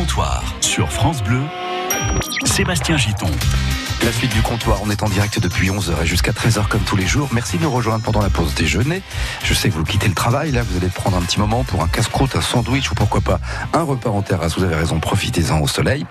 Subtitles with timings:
[0.00, 1.42] comptoir sur France Bleu,
[2.46, 3.28] Sébastien Giton.
[4.02, 6.96] La suite du comptoir, on est en direct depuis 11h et jusqu'à 13h comme tous
[6.96, 7.28] les jours.
[7.32, 9.02] Merci de nous rejoindre pendant la pause déjeuner.
[9.44, 11.82] Je sais que vous quittez le travail, là, vous allez prendre un petit moment pour
[11.82, 13.40] un casse-croûte, un sandwich ou pourquoi pas
[13.74, 14.56] un repas en terrasse.
[14.56, 16.06] Vous avez raison, profitez-en au soleil.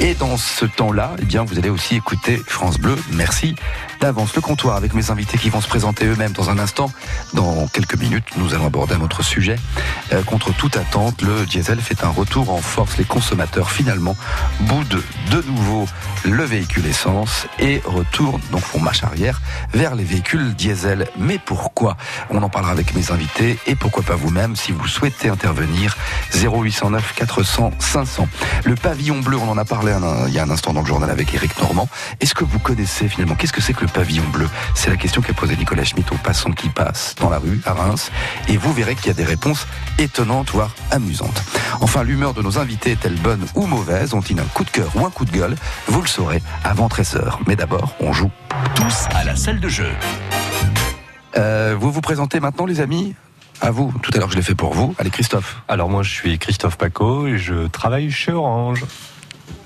[0.00, 2.96] Et dans ce temps-là, eh bien, vous allez aussi écouter France Bleu.
[3.12, 3.54] Merci
[4.00, 4.34] d'avance.
[4.34, 6.90] Le comptoir avec mes invités qui vont se présenter eux-mêmes dans un instant.
[7.34, 9.56] Dans quelques minutes, nous allons aborder un autre sujet.
[10.12, 12.96] Euh, contre toute attente, le diesel fait un retour en force.
[12.98, 14.16] Les consommateurs, finalement,
[14.60, 15.86] boudent de nouveau
[16.24, 19.40] le véhicule essence et retournent, donc font marche arrière,
[19.72, 21.08] vers les véhicules diesel.
[21.18, 21.96] Mais pourquoi?
[22.30, 25.96] On en parlera avec mes invités et pourquoi pas vous-même si vous souhaitez intervenir?
[26.34, 28.28] 0809 400 500.
[28.64, 29.94] Le pavillon bleu, on en a parlé
[30.28, 31.88] il y a un instant dans le journal avec Eric Normand.
[32.20, 35.22] Est-ce que vous connaissez finalement Qu'est-ce que c'est que le pavillon bleu C'est la question
[35.22, 38.10] qu'a posée Nicolas Schmitt aux passants qui passent dans la rue à Reims.
[38.48, 39.66] Et vous verrez qu'il y a des réponses
[39.98, 41.42] étonnantes, voire amusantes.
[41.80, 44.14] Enfin, l'humeur de nos invités est-elle bonne ou mauvaise?
[44.14, 45.56] Ont-ils un coup de cœur ou un coup de gueule?
[45.86, 47.38] Vous le saurez avant 13h.
[47.46, 48.30] Mais d'abord, on joue.
[48.74, 49.90] Tous à la salle de jeu.
[51.36, 53.14] Euh, vous vous présentez maintenant, les amis?
[53.60, 53.92] À vous.
[54.02, 54.94] Tout à l'heure, je l'ai fait pour vous.
[54.98, 55.62] Allez, Christophe.
[55.68, 58.84] Alors moi, je suis Christophe Paco et je travaille chez Orange.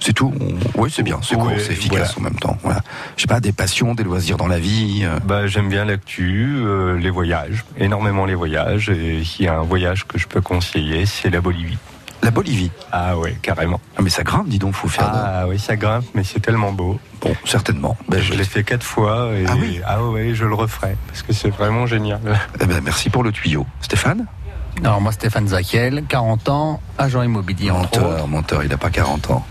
[0.00, 0.33] C'est tout.
[0.41, 1.19] On- Oui, c'est bien.
[1.23, 2.56] C'est court, c'est efficace en même temps.
[2.62, 2.81] Voilà.
[3.17, 5.00] Je sais pas, des passions, des loisirs dans la vie.
[5.05, 8.89] euh, Bah, j'aime bien l'actu, euh, les voyages, énormément les voyages.
[8.89, 11.77] Et s'il y a un voyage que je peux conseiller, c'est la Bolivie.
[12.23, 12.70] La Bolivie?
[12.92, 13.81] Ah ouais, carrément.
[13.97, 15.11] Ah, mais ça grimpe, dis donc, faut faire.
[15.11, 16.98] de- Ah oui, ça grimpe, mais c'est tellement beau.
[17.23, 17.97] Bon, certainement.
[18.08, 19.81] Ben, Je l'ai fait quatre fois et Ah oui?
[20.12, 22.20] ouais, je le referai parce que c'est vraiment génial.
[22.61, 23.67] eh ben, merci pour le tuyau.
[23.81, 24.27] Stéphane?
[24.84, 29.31] Alors moi Stéphane Zakiel, 40 ans, agent immobilier entre autres, menteur, il n'a pas 40
[29.31, 29.45] ans.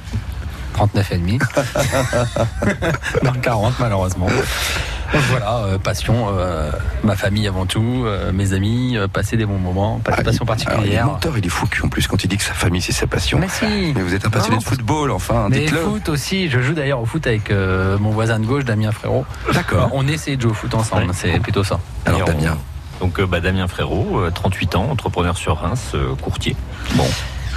[0.79, 1.39] 39 et demi.
[3.23, 4.27] Dans le 40 malheureusement.
[4.27, 6.71] Donc voilà, euh, passion, euh,
[7.03, 10.23] ma famille avant tout, euh, mes amis, euh, passer des bons moments, pas de Ah,
[10.23, 11.05] passion il- alors, il est particulière.
[11.07, 13.39] menteur, il est fou en plus quand il dit que sa famille c'est sa passion.
[13.39, 14.61] Mais si Mais vous êtes un passionné Non.
[14.61, 15.79] de football, enfin, Mais dites-le.
[15.81, 19.25] foot aussi, je joue d'ailleurs au foot avec euh, mon voisin de gauche, Damien Frérot.
[19.53, 19.89] D'accord.
[19.93, 21.13] On essaie de jouer au foot ensemble, Ouais.
[21.13, 21.79] c'est plutôt ça.
[22.05, 22.57] Alors, on- Damien.
[23.01, 26.55] Donc bah, Damien Frérot, euh, 38 ans, entrepreneur sur Reims, euh, courtier.
[26.95, 27.07] Bon.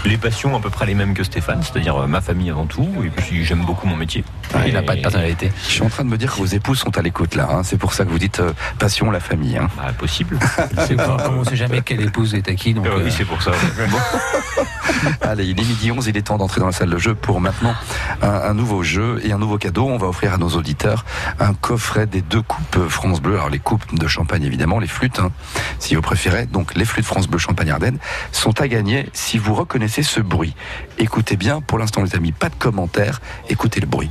[0.05, 2.89] Les passions à peu près les mêmes que Stéphane, c'est-à-dire euh, ma famille avant tout,
[3.05, 4.25] et puis j'aime beaucoup mon métier.
[4.67, 5.51] Il n'a pas de personnalité.
[5.67, 7.49] Je suis en train de me dire que vos épouses sont à l'écoute là.
[7.51, 7.63] hein.
[7.65, 9.57] C'est pour ça que vous dites euh, passion, la famille.
[9.57, 9.69] hein.
[9.77, 10.39] Bah, possible.
[10.97, 13.43] Pas, on sait jamais quelle épouse est à qui, donc Euh, euh, oui, c'est pour
[13.43, 13.53] ça.
[15.21, 17.41] Allez, il est midi 11, il est temps d'entrer dans la salle de jeu pour
[17.41, 17.75] maintenant
[18.23, 19.87] un, un nouveau jeu et un nouveau cadeau.
[19.89, 21.05] On va offrir à nos auditeurs
[21.41, 23.35] un coffret des deux coupes France Bleu.
[23.35, 25.31] Alors les coupes de champagne évidemment, les flûtes, hein,
[25.79, 26.47] si vous préférez.
[26.47, 27.99] Donc les flûtes France Bleu Champagne Ardennes
[28.33, 30.55] sont à gagner si vous reconnaissez ce bruit.
[30.99, 34.11] Écoutez bien, pour l'instant les amis, pas de commentaires, écoutez le bruit.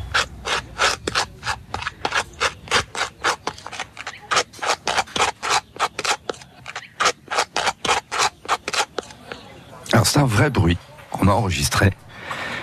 [10.12, 10.78] C'est un vrai bruit
[11.10, 11.94] qu'on a enregistré.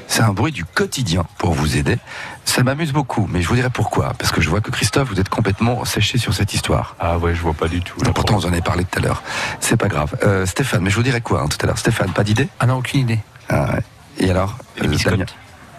[0.06, 1.96] C'est un bruit du quotidien pour vous aider.
[2.44, 4.12] Ça m'amuse beaucoup, mais je vous dirai pourquoi.
[4.18, 6.94] Parce que je vois que Christophe, vous êtes complètement séché sur cette histoire.
[7.00, 7.98] Ah ouais, je vois pas du tout.
[8.14, 9.22] Pourtant, vous en avez parlé tout à l'heure.
[9.60, 10.14] C'est pas grave.
[10.24, 12.48] Euh, Stéphane, mais je vous dirai quoi hein, tout à l'heure Stéphane, pas d'idée?
[12.60, 13.18] Ah non, aucune idée.
[13.48, 13.82] Ah ouais.
[14.18, 14.96] Et alors euh.
[15.04, 15.24] Damien?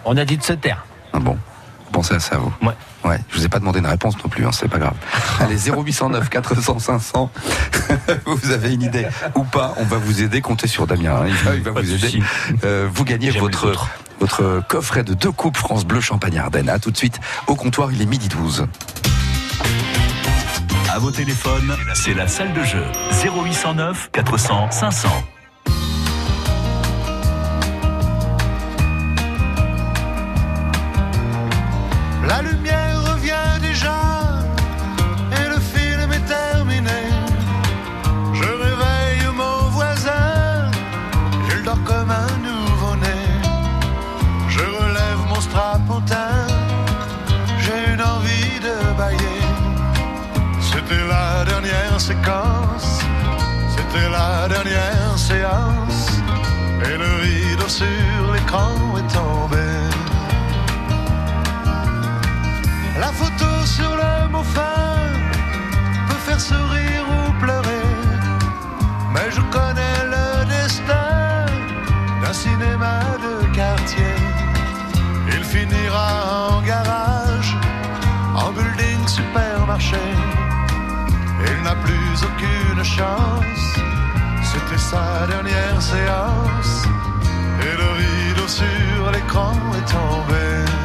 [0.04, 0.84] On a dit de se taire.
[1.12, 1.38] Ah bon?
[1.92, 2.52] Pensez à ça, vous.
[2.62, 2.74] Ouais.
[3.04, 3.18] Ouais.
[3.30, 4.94] Je vous ai pas demandé une réponse non plus, hein, c'est pas grave.
[5.40, 7.30] Allez, 0809 400 500.
[8.26, 10.40] vous avez une idée ou pas On va vous aider.
[10.40, 11.16] Comptez sur Damien.
[11.22, 12.22] hein, Il va, il vous aider.
[12.64, 13.72] Euh, vous gagnez votre,
[14.20, 16.68] votre coffret de deux coupes France Bleu Champagne Ardennes.
[16.68, 17.90] À tout de suite au comptoir.
[17.92, 18.66] Il est midi 12.
[20.92, 22.84] À vos téléphones, c'est la salle de jeu.
[23.24, 25.08] 0809 400 500.
[32.30, 33.98] La lumière revient déjà
[35.38, 37.02] et le film est terminé.
[38.32, 40.70] Je réveille mon voisin,
[41.50, 43.20] il dort comme un nouveau-né.
[44.48, 46.46] Je relève mon strapontin,
[47.64, 49.42] j'ai une envie de bailler.
[50.60, 52.90] C'était la dernière séquence,
[53.74, 56.00] c'était la dernière séance.
[56.84, 59.69] Et le rideau sur l'écran est tombé.
[79.80, 79.96] Supermarché.
[81.46, 83.80] Il n'a plus aucune chance,
[84.42, 86.86] c'était sa dernière séance.
[87.62, 90.79] Et le rideau sur l'écran est tombé.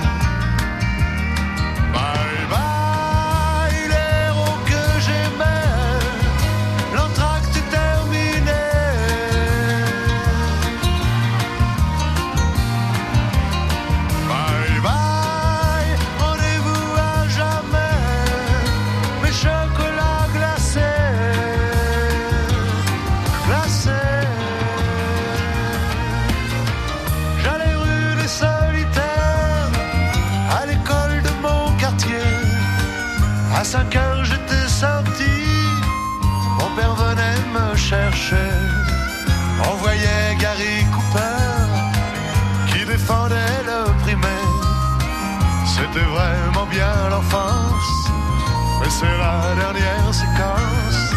[48.82, 51.14] mais c'est la dernière séquence,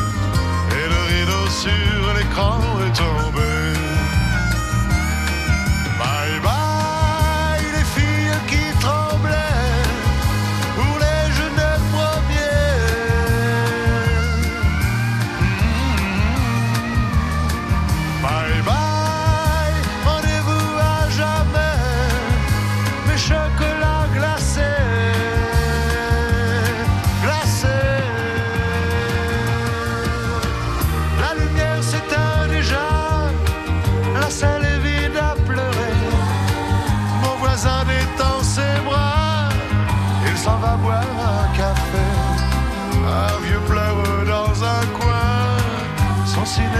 [0.70, 3.17] et le rideau sur l'écran est tombé.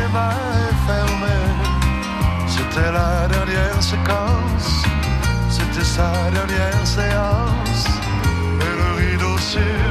[0.09, 1.39] Son cinéma est fermé.
[2.47, 4.83] C'était la dernière séquence,
[5.51, 7.87] c'était sa dernière séance.
[8.61, 9.88] Et le rideau sur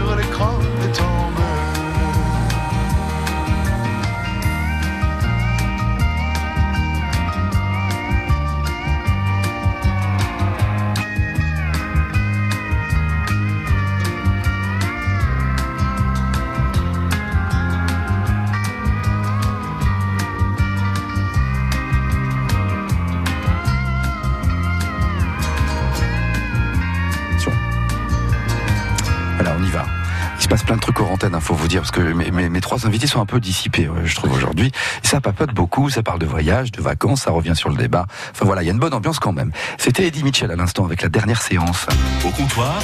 [31.08, 33.26] hors antenne, il faut vous dire, parce que mes, mes- mes trois invités sont un
[33.26, 34.72] peu dissipés, ouais, je trouve, aujourd'hui.
[35.04, 38.06] Ça papote beaucoup, ça parle de voyage, de vacances, ça revient sur le débat.
[38.32, 39.52] Enfin voilà, il y a une bonne ambiance quand même.
[39.78, 41.88] C'était Eddie Mitchell à l'instant avec la dernière séance.
[42.26, 42.76] Au comptoir,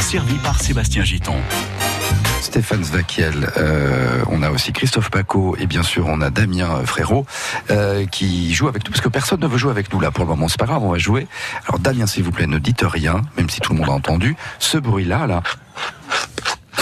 [0.00, 1.36] servi par Sébastien Giton.
[2.40, 7.26] Stéphane Zvakiel, euh, on a aussi Christophe Paco et bien sûr on a Damien Frérot
[7.70, 10.24] euh, qui joue avec nous parce que personne ne veut jouer avec nous là pour
[10.24, 10.46] le moment.
[10.48, 11.26] C'est pas grave, on va jouer.
[11.66, 14.36] Alors Damien, s'il vous plaît, ne dites rien, même si tout le monde a entendu.
[14.60, 15.42] Ce bruit-là, là,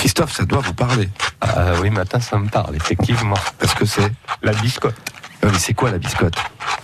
[0.05, 1.09] Christophe, ça doit vous parler
[1.41, 3.39] Ah oui, matin, ça me parle, effectivement.
[3.59, 4.13] parce que c'est.
[4.43, 4.95] La biscotte.
[5.43, 6.35] Euh, mais c'est quoi la biscotte?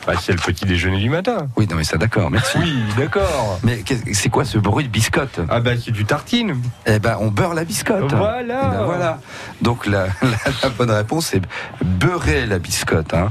[0.07, 1.49] Bah, c'est le petit déjeuner du matin.
[1.55, 2.57] Oui, non mais ça, d'accord, merci.
[2.57, 3.61] Oui, d'accord.
[3.63, 3.85] Mais
[4.15, 5.39] c'est quoi ce bruit de biscotte?
[5.51, 6.63] Ah bah c'est du tartine.
[6.87, 8.11] Eh ben, on beurre la biscotte.
[8.15, 8.43] Voilà.
[8.65, 9.21] Eh ben, voilà.
[9.61, 11.43] Donc la, la, la bonne réponse c'est
[11.85, 13.13] beurrer la biscotte.
[13.13, 13.29] Hein.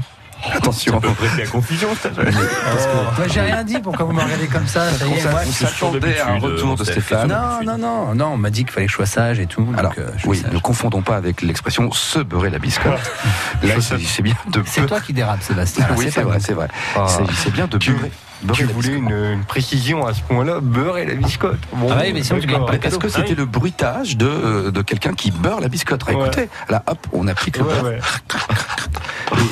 [0.52, 0.96] Attention.
[0.96, 2.10] À peu près c'est la confusion, ça.
[2.10, 5.44] Moi, j'ai rien dit, pourquoi vous me regardez comme ça Ça y On est, moi,
[5.44, 7.28] s'attendait à un retour on de Stéphane.
[7.28, 9.62] Non, non, non, non, on m'a dit qu'il fallait que je sois sage et tout.
[9.64, 10.52] donc, Alors, euh, oui, sage.
[10.52, 13.00] ne confondons pas avec l'expression se beurrer la biscotte.
[13.62, 15.86] Là, il s'agissait bien de C'est toi qui dérapes, Sébastien.
[15.96, 16.68] Oui, c'est vrai, c'est vrai.
[16.96, 17.06] Ah.
[17.08, 18.10] Il s'agissait bien de beurrer.
[18.42, 21.58] Beurrer Tu la voulais une, une précision à ce point-là, beurre et la biscotte.
[21.74, 22.68] Bon, Ah oui, mais sinon, tu d'accord.
[22.70, 23.36] gagnes pas Est-ce que Ah c'était oui.
[23.36, 26.14] le bruitage de, euh, de quelqu'un qui beurre la biscotte Ouais.
[26.14, 27.84] Écoutez, là, hop, on applique le Ouais, beurre.
[27.84, 28.00] ouais.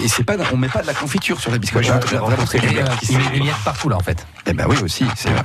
[0.01, 1.87] Et, et c'est pas, on met pas de la confiture sur la biscotte.
[1.89, 2.01] Moi,
[2.51, 2.99] c'est Et, euh, clair.
[3.09, 4.27] il met les miettes partout, là, en fait.
[4.47, 5.43] Eh ben oui, aussi, c'est vrai.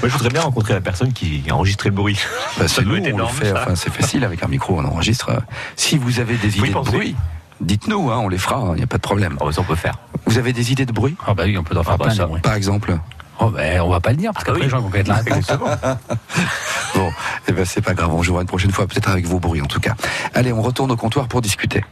[0.00, 2.18] Moi, je voudrais bien rencontrer la personne qui a enregistré le bruit.
[2.58, 3.52] Bah, c'est nous, on le fait.
[3.52, 5.30] Enfin, c'est facile avec un micro, on enregistre.
[5.76, 7.14] Si vous avez des y idées de bruit,
[7.60, 9.36] dites-nous, hein, on les fera, il n'y a pas de problème.
[9.40, 9.94] Oh, ça, on peut faire.
[10.30, 12.04] Vous avez des idées de bruit, Ah bah oui, on peut en faire Ah bah
[12.04, 12.96] plein, ça, par exemple?
[13.40, 14.66] Oh ben, on va pas le dire, parce Ah qu'après oui.
[14.66, 15.46] les gens vont connaître la réponse.
[16.94, 17.10] Bon,
[17.48, 19.66] eh ben c'est pas grave, on jouera une prochaine fois, peut-être avec vos bruits en
[19.66, 19.94] tout cas.
[20.34, 21.84] Allez, on retourne au comptoir pour discuter.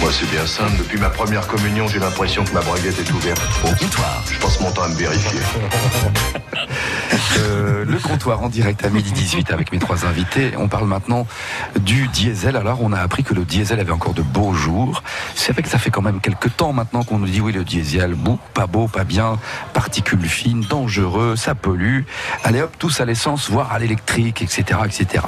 [0.00, 0.78] Moi, c'est bien simple.
[0.78, 3.42] Depuis ma première communion, j'ai l'impression que ma braguette est ouverte.
[3.64, 5.40] Au comptoir, Je passe mon temps à me vérifier.
[7.38, 10.52] Euh, le comptoir en direct à midi 18 avec mes trois invités.
[10.58, 11.26] On parle maintenant
[11.78, 12.56] du diesel.
[12.56, 15.02] Alors, on a appris que le diesel avait encore de beaux jours.
[15.34, 17.64] C'est vrai que ça fait quand même quelques temps maintenant qu'on nous dit oui, le
[17.64, 19.38] diesel, bou, pas beau, pas bien,
[19.72, 22.02] particules fines, dangereux, ça pollue.
[22.44, 25.24] Allez hop, tous à l'essence, voire à l'électrique, etc., etc.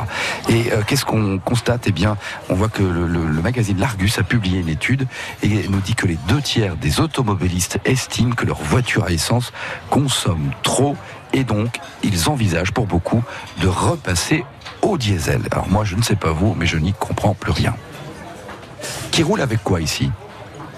[0.49, 1.85] Et euh, qu'est-ce qu'on constate?
[1.87, 2.17] Eh bien,
[2.49, 5.07] on voit que le, le- le magazine L'Argus a publié étude
[5.42, 9.52] et nous dit que les deux tiers des automobilistes estiment que leur voiture à essence
[9.90, 10.97] consomme trop
[11.33, 13.23] et donc ils envisagent pour beaucoup
[13.61, 14.45] de repasser
[14.83, 15.42] au diesel.
[15.50, 17.75] Alors moi je ne sais pas vous, mais je n'y comprends plus rien.
[19.11, 20.11] Qui roule avec quoi ici?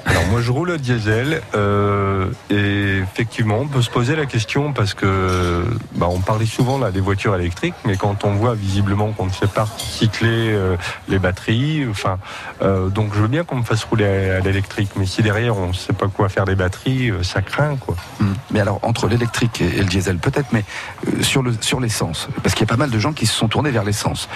[0.07, 4.73] Alors moi je roule au diesel euh, et effectivement on peut se poser la question
[4.73, 9.13] parce que bah, on parlait souvent là des voitures électriques mais quand on voit visiblement
[9.13, 10.77] qu'on ne sait pas recycler euh,
[11.09, 12.19] les batteries, enfin
[12.63, 15.69] euh, donc je veux bien qu'on me fasse rouler à, l'électrique mais si derrière on
[15.69, 17.97] ne sait pas quoi faire des batteries, euh, ça craint quoi.
[18.21, 18.35] Hmm.
[18.51, 20.65] Mais alors entre l'électrique et le diesel peut-être, mais
[21.09, 23.49] euh, sur sur l'essence, parce qu'il y a pas mal de gens qui se sont
[23.49, 24.29] tournés vers l'essence.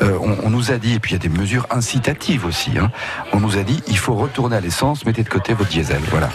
[0.00, 2.78] On, on nous a dit, et puis il y a des mesures incitatives aussi.
[2.78, 2.90] Hein,
[3.32, 6.00] on nous a dit, il faut retourner à l'essence, mettez de côté votre diesel.
[6.10, 6.30] Voilà.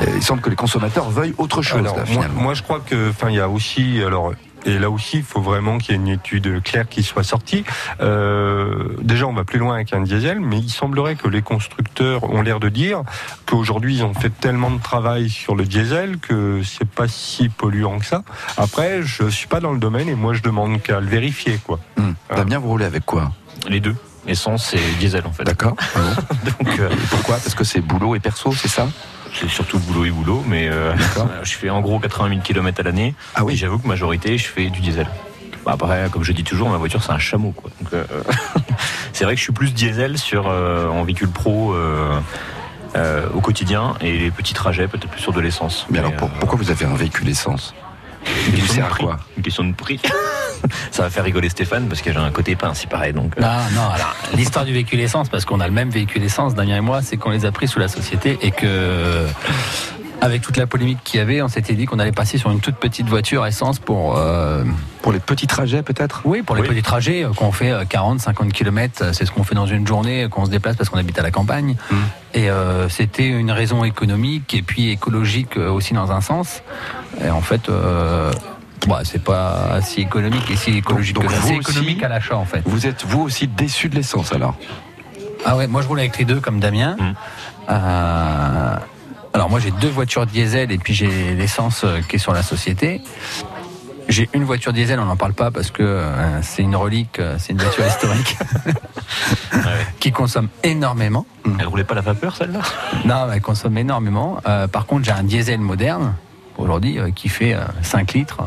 [0.00, 2.42] Euh, il semble que les consommateurs veuillent autre chose Alors, là, moi, finalement.
[2.42, 4.32] moi, je crois que, enfin, il y a aussi, alors,
[4.66, 7.64] et là aussi, il faut vraiment qu'il y ait une étude claire qui soit sortie.
[8.00, 12.24] Euh, déjà, on va plus loin avec un diesel, mais il semblerait que les constructeurs
[12.24, 13.02] ont l'air de dire
[13.46, 17.98] qu'aujourd'hui, ils ont fait tellement de travail sur le diesel que c'est pas si polluant
[17.98, 18.24] que ça.
[18.56, 21.78] Après, je suis pas dans le domaine et moi, je demande qu'à le vérifier, quoi.
[21.96, 22.14] Hmm.
[22.34, 23.30] Damien, vous roulez avec quoi?
[23.68, 23.94] Les deux.
[24.26, 25.44] Essence et diesel, en fait.
[25.44, 25.76] D'accord.
[26.58, 27.36] Donc, euh, pourquoi?
[27.36, 28.86] Parce que c'est boulot et perso, c'est ça?
[29.40, 30.92] c'est surtout boulot et boulot, mais euh,
[31.42, 33.14] je fais en gros 80 000 km à l'année.
[33.34, 33.54] Ah oui.
[33.54, 35.08] Et j'avoue que majorité, je fais du diesel.
[35.66, 37.50] Bah, Après, comme je dis toujours, ma voiture c'est un chameau.
[37.50, 37.70] Quoi.
[37.80, 38.04] Donc, euh,
[39.12, 41.74] c'est vrai que je suis plus diesel sur en véhicule pro
[43.34, 45.86] au quotidien et les petits trajets peut-être plus sur de l'essence.
[45.90, 47.74] Mais alors pour- pourquoi vous avez un véhicule essence?
[48.48, 49.04] Une question sert de à prix.
[49.04, 50.00] quoi Une question de prix.
[50.90, 53.12] Ça va faire rigoler Stéphane parce que j'ai un côté pince, si pareil.
[53.12, 56.22] Donc, euh, Non, non, alors, l'histoire du véhicule essence, parce qu'on a le même véhicule
[56.24, 59.26] essence, Damien et moi, c'est qu'on les a pris sous la société et que,
[60.24, 62.60] avec toute la polémique qu'il y avait, on s'était dit qu'on allait passer sur une
[62.60, 64.64] toute petite voiture essence pour, euh,
[65.02, 66.22] Pour les petits trajets peut-être?
[66.24, 66.68] Oui, pour les Oui.
[66.68, 69.86] petits trajets, euh, qu'on fait euh, 40, 50 km, c'est ce qu'on fait dans une
[69.86, 71.76] journée, euh, qu'on se déplace parce qu'on habite à la campagne.
[71.90, 71.94] Mm.
[72.32, 76.62] Et euh, c'était une raison économique et puis écologique euh, aussi dans un sens.
[77.22, 78.32] Et en fait, euh,
[78.88, 81.38] bah, c'est pas si économique et si écologique donc que ça.
[81.40, 82.62] vous C'est aussi- économique à l'achat en fait.
[82.64, 84.54] Vous êtes vous aussi déçu de l'essence alors?
[85.44, 86.96] Ah ouais, moi je roule avec les deux comme Damien.
[86.98, 87.14] Mm.
[87.68, 88.76] Euh,
[89.34, 92.42] alors moi j'ai deux voitures diesel et puis j'ai l'essence euh, qui est sur la
[92.42, 93.00] société.
[94.08, 97.36] J'ai une voiture diesel, on n'en parle pas parce que euh, c'est une relique, euh,
[97.38, 98.36] c'est une voiture historique
[100.00, 101.26] qui consomme énormément.
[101.58, 102.60] Elle roulait pas la vapeur celle-là?
[103.06, 104.38] Non, elle consomme énormément.
[104.46, 106.14] Euh, par contre, j'ai un diesel moderne
[106.58, 108.42] aujourd'hui euh, qui fait euh, 5 litres.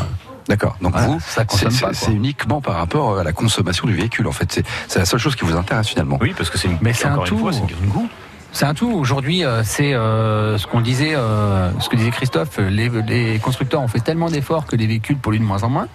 [0.48, 0.77] D'accord.
[0.79, 2.08] Donc Voilà, vous, ça consomme c'est- pas, c'est quoi.
[2.12, 4.27] c'est uniquement par rapport à la consommation du véhicule.
[4.27, 6.17] En fait, c'est c'est la seule chose qui vous intéresse finalement.
[6.22, 7.38] Oui, parce que c'est une, Mais c'est un encore une tout.
[7.39, 8.08] fois, c'est une goût.
[8.57, 8.89] C'est un tout.
[8.91, 12.57] Aujourd'hui, euh, c'est euh, ce qu'on disait, euh, ce que disait Christophe.
[12.57, 15.87] Les, les constructeurs ont fait tellement d'efforts que les véhicules polluent de moins en moins.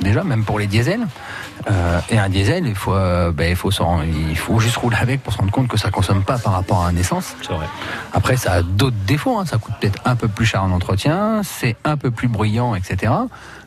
[0.00, 1.06] Déjà, même pour les diesels.
[1.70, 5.22] Euh, et un diesel, il faut, ben, il faut, s'en- il faut juste rouler avec
[5.22, 7.36] pour se rendre compte que ça consomme pas par rapport à un essence.
[7.50, 7.66] Vrai.
[8.14, 9.38] Après, ça a d'autres défauts.
[9.38, 9.44] hein.
[9.44, 13.12] Ça coûte peut-être un peu plus cher en entretien, c'est un peu plus bruyant, etc.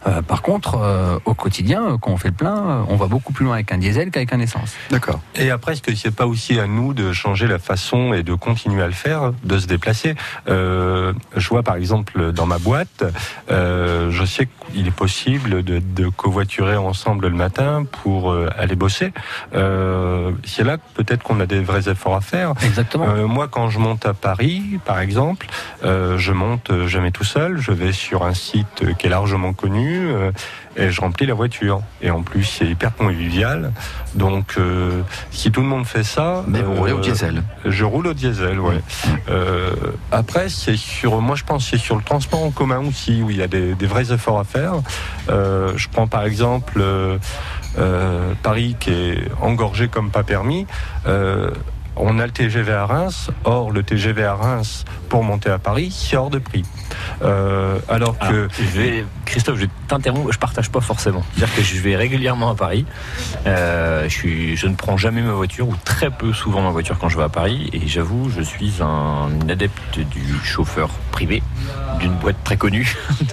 [0.07, 3.33] Euh, par contre, euh, au quotidien, euh, quand on fait le plein, on va beaucoup
[3.33, 4.75] plus loin avec un diesel qu'avec un essence.
[4.91, 5.19] D'accord.
[5.35, 8.33] Et après, est-ce que c'est pas aussi à nous de changer la façon et de
[8.33, 10.15] continuer à le faire, de se déplacer?
[10.47, 13.03] Euh, Je vois par exemple dans ma boîte,
[13.51, 18.75] euh, je sais qu'il est possible de, de covoiturer ensemble le matin pour euh, aller
[18.75, 19.11] bosser.
[19.53, 22.53] Euh, c'est là peut-être qu'on a des vrais efforts à faire.
[22.63, 23.05] Exactement.
[23.07, 25.47] Euh, moi, quand je monte à Paris, par exemple,
[25.83, 27.57] euh, je monte jamais tout seul.
[27.59, 30.31] Je vais sur un site qui est largement connu euh,
[30.75, 31.81] et je remplis la voiture.
[32.01, 33.71] Et en plus, c'est hyper convivial.
[34.15, 37.43] Donc, euh, si tout le monde fait ça, Mais vous euh, roulez au diesel.
[37.65, 38.81] Je roule au diesel, ouais.
[39.29, 39.71] Euh,
[40.11, 43.29] après, c'est sur, moi, je pense, que c'est sur le transport en commun aussi où
[43.29, 44.73] il y a des, des vrais efforts à faire.
[45.29, 47.17] Euh, je prends par exemple euh,
[47.77, 50.65] euh, Paris qui est engorgé comme pas permis.
[51.07, 51.51] Euh,
[51.99, 53.29] on a le TGV à Reims.
[53.43, 56.63] Or, le TGV à Reims pour monter à Paris, c'est hors de prix.
[57.21, 60.31] Euh, alors Ah, que je vais, Christophe, je vais t'interrompre.
[60.31, 61.23] Je partage pas forcément.
[61.35, 62.85] C'est-à-dire que je vais régulièrement à Paris.
[63.45, 66.97] Euh, je, suis, je ne prends jamais ma voiture ou très peu souvent ma voiture
[66.99, 67.69] quand je vais à Paris.
[67.73, 71.41] Et j'avoue, je suis un adepte du chauffeur privé
[71.99, 72.95] d'une boîte très connue.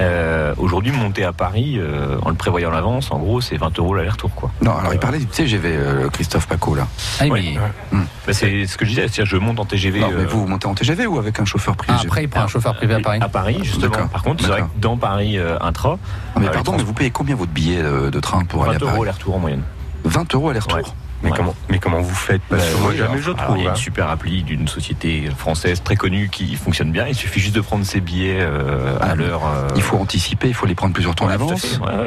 [0.00, 3.76] Euh, Aujourd'hui, monter à Paris euh, en le prévoyant à l'avance, en gros, c'est 20
[3.80, 4.52] euros l'aller-retour, quoi.
[4.62, 6.86] Non, alors il parlait du TGV, euh, Christophe Paco là.
[7.18, 7.58] Ah oui,
[7.92, 7.97] Ouais.
[7.98, 9.02] Mais- Bah, c'est ce que je disais.
[9.08, 10.00] C'est-à-dire, je monte en TGV.
[10.00, 11.94] Non, mais euh, vous, vous montez en TGV ou avec un chauffeur privé?
[11.98, 13.18] Ah, après, il prend un chauffeur privé à Paris.
[13.22, 14.08] À Paris, justement.
[14.08, 14.74] Par contre, c'est vrai D'accord.
[14.74, 15.98] que dans Paris euh, intra,
[16.34, 18.76] Ah, mais euh, pardon, mais vous payez combien votre billet de train pour 20 aller
[18.76, 19.02] à euros Paris?
[19.02, 19.62] aller-retour en moyenne.
[20.04, 20.94] 20 euros aller-retour.
[21.22, 22.40] Mais comment mais comment vous faites?
[22.48, 23.58] Parce que Bah, moi oui, jamais je alors, trouve.
[23.58, 23.74] Il y a hein.
[23.74, 27.06] une super appli d'une société française très connue qui fonctionne bien.
[27.08, 29.42] Il suffit juste de prendre ses billets euh, à Ah, l'heure.
[29.46, 31.26] euh, Il faut anticiper, il faut les prendre plusieurs temps.
[31.26, 31.34] Ouais,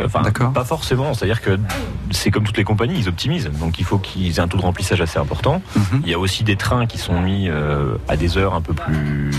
[0.06, 0.54] enfin, D'accord.
[0.54, 1.14] Pas forcément.
[1.14, 1.60] C'est-à-dire que
[2.12, 3.50] c'est comme toutes les compagnies, ils optimisent.
[3.60, 5.62] Donc il faut qu'ils aient un taux de remplissage assez important.
[5.76, 6.02] Mhm.
[6.06, 8.74] Il y a aussi des trains qui sont mis euh, à des heures un peu
[8.74, 9.32] plus.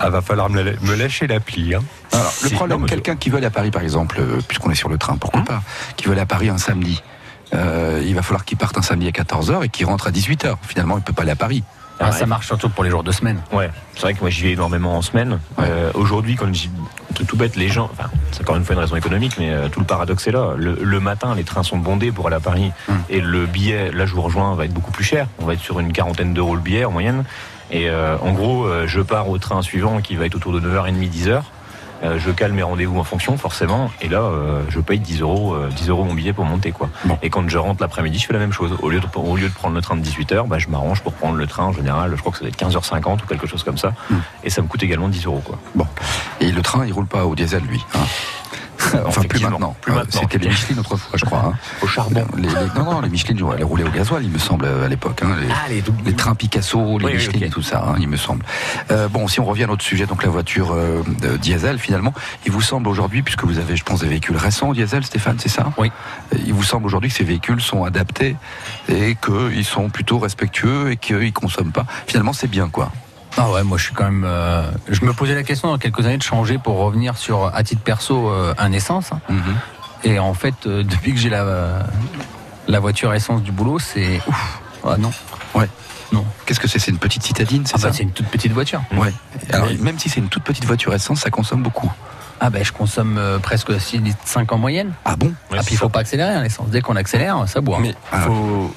[0.00, 0.62] Ah, va falloir me,
[0.96, 1.74] lâcher l'appli.
[1.74, 1.82] Hein.
[2.12, 4.98] Alors, le problème, quelqu'un qui veut aller à Paris, par exemple, puisqu'on est sur le
[4.98, 5.46] train, pourquoi Hum.
[5.46, 5.62] pas,
[5.96, 7.02] qui veut aller à Paris un samedi,
[7.54, 10.56] euh, il va falloir qu'il parte un samedi à 14h et qu'il rentre à 18h.
[10.62, 11.62] Finalement, il peut pas aller à Paris.
[12.00, 13.40] Ah, ça marche surtout pour les jours de semaine.
[13.52, 15.38] Ouais, c'est vrai que moi j'y vais énormément en semaine.
[15.56, 15.64] Ouais.
[15.68, 16.68] Euh, Aujourd'hui, quand j'y
[17.14, 19.68] tout, tout bête, les gens, enfin, c'est encore une fois une raison économique, mais euh,
[19.68, 20.54] tout le paradoxe est là.
[20.56, 22.96] Le, le matin, les trains sont bondés pour aller à Paris, Hum.
[23.08, 25.28] et le billet, là je vous rejoins, va être beaucoup plus cher.
[25.38, 27.22] On va être sur une quarantaine d'euros le billet en moyenne.
[27.70, 30.58] Et euh, en gros, euh, je pars au train suivant qui va être autour de
[30.60, 31.42] 9h30, 10h.
[32.04, 33.90] Euh, je cale mes rendez-vous en fonction, forcément.
[34.02, 36.90] Et là, euh, je paye 10 euros, euh, 10 euros mon billet pour monter, quoi.
[37.04, 37.18] Bon.
[37.22, 38.76] Et quand je rentre l'après-midi, je fais la même chose.
[38.82, 41.14] Au lieu de, au lieu de prendre le train de 18h, bah, je m'arrange pour
[41.14, 42.12] prendre le train en général.
[42.14, 43.94] Je crois que ça doit être 15h50 ou quelque chose comme ça.
[44.10, 44.14] Mm.
[44.44, 45.58] Et ça me coûte également 10 euros, quoi.
[46.40, 47.82] Et le train, il roule pas au diesel, lui.
[47.94, 48.00] hein?
[49.06, 49.76] Enfin, plus maintenant.
[49.80, 50.20] plus Euh, maintenant.
[50.22, 51.44] C'était les Michelin autrefois, je crois.
[51.46, 51.52] hein.
[51.82, 52.26] Au charbon.
[52.36, 55.22] Les, les- non, non, les Michelin, elles roulaient au gasoil, il me semble, à l'époque.
[55.24, 57.94] hein, les- Ah, les les trains Picasso, les Oui, oui, Michelin et tout ça, hein,
[57.98, 58.44] il me semble.
[58.90, 61.02] Euh, bon, si on revient à notre sujet, donc la voiture euh,
[61.40, 62.12] diesel, finalement,
[62.46, 65.36] il vous semble aujourd'hui, puisque vous avez, je pense, des véhicules récents au diesel, Stéphane,
[65.38, 65.72] c'est ça?
[65.78, 65.90] Oui.
[66.32, 68.36] Euh, Il vous semble aujourd'hui que ces véhicules sont adaptés
[68.88, 71.86] et qu'ils sont plutôt respectueux et qu'ils consomment pas.
[72.06, 72.90] Finalement, c'est bien, quoi.
[73.36, 74.24] Ah ouais, moi je suis quand même.
[74.24, 77.62] euh, je me posais la question dans quelques années de changer pour revenir sur, à
[77.64, 79.10] titre perso, euh, un essence.
[79.28, 79.54] Mhm.
[80.04, 81.86] Et en fait, euh, depuis que j'ai la,
[82.68, 84.20] la voiture essence du boulot, c'est.
[84.26, 84.60] Ouf.
[84.86, 85.10] Ah non.
[85.54, 85.68] Ouais.
[86.12, 86.24] Non.
[86.46, 86.78] Qu'est-ce que c'est?
[86.78, 87.96] C'est une petite citadine, c'est Ah bah, ça?
[87.96, 88.82] c'est une toute petite voiture.
[88.92, 89.12] Ouais.
[89.50, 91.90] Alors, même si c'est une toute petite voiture essence, ça consomme beaucoup.
[92.40, 94.92] Ah ben je consomme euh, presque 6 litres 5 en moyenne.
[95.04, 95.32] Ah bon?
[95.52, 96.68] Ah puis il faut pas accélérer hein, l'essence.
[96.68, 97.78] Dès qu'on accélère, ça boit.
[97.80, 98.20] Mais Ah.
[98.22, 98.74] faut,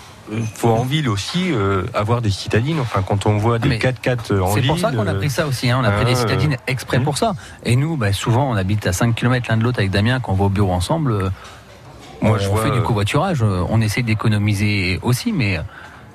[0.56, 2.80] faut en ville aussi euh, avoir des citadines.
[2.80, 4.70] Enfin, quand on voit des Mais 4x4 en C'est ville.
[4.70, 5.70] pour ça qu'on a euh, pris ça aussi.
[5.70, 5.80] hein.
[5.82, 7.34] On a pris des ah, citadines exprès pour ça.
[7.64, 10.20] Et nous, bah, souvent, on habite à 5 km l'un de l'autre avec Damien.
[10.20, 11.30] Quand on va au bureau ensemble, euh,
[12.22, 13.42] Moi, on je vois, fait du euh, covoiturage.
[13.42, 15.60] euh, On essaie d'économiser aussi, mais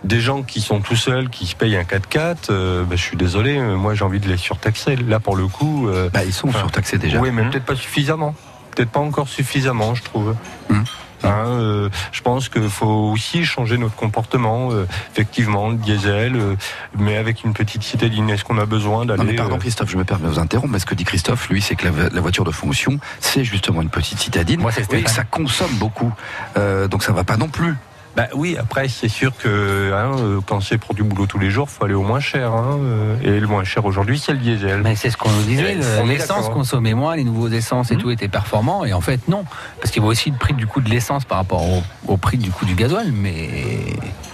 [0.05, 3.17] des gens qui sont tout seuls, qui se payent un 4x4, euh, bah, je suis
[3.17, 4.97] désolé, euh, moi j'ai envie de les surtaxer.
[4.97, 5.89] Là, pour le coup.
[5.89, 7.21] euh, Bah, ils sont surtaxés déjà.
[7.21, 7.51] Oui, mais Mhm.
[7.51, 8.35] peut-être pas suffisamment.
[8.75, 10.35] Peut-être pas encore suffisamment, je trouve.
[10.71, 10.85] Mhm.
[11.25, 14.71] Hein, euh, je pense qu'il faut aussi changer notre comportement.
[14.73, 16.57] euh, effectivement, le diesel, euh,
[16.99, 18.29] mais avec une petite citadine.
[18.31, 20.73] Est-ce qu'on a besoin d'aller Non mais pardon Christophe, je me permets de vous interrompre,
[20.73, 23.83] mais ce que dit Christophe, lui, c'est que la, la voiture de fonction, c'est justement
[23.83, 26.13] une petite citadine, Moi, c'est que ça consomme beaucoup.
[26.57, 27.75] Euh, donc ça va pas non plus.
[28.15, 31.49] Bah oui, après c'est sûr que hein, euh, quand c'est pour du boulot tous les
[31.49, 32.53] jours, faut aller au moins cher.
[32.53, 34.83] Hein, euh, et le moins cher aujourd'hui, c'est le diesel.
[34.85, 36.51] Mais c'est ce qu'on nous disait, Eh, le- l'essence d'accord.
[36.53, 38.01] consommait moins, les nouveaux essences et Mhm.
[38.03, 39.45] tout étaient performants, et en fait non,
[39.81, 42.17] parce qu'il y a aussi le prix du coût de l'essence par rapport au, au
[42.19, 43.49] prix du coût du gasoil, mais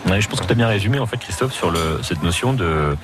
[0.08, 2.52] Ouais, je pense que tu as bien résumé en fait Christophe sur le, cette notion
[2.54, 2.96] de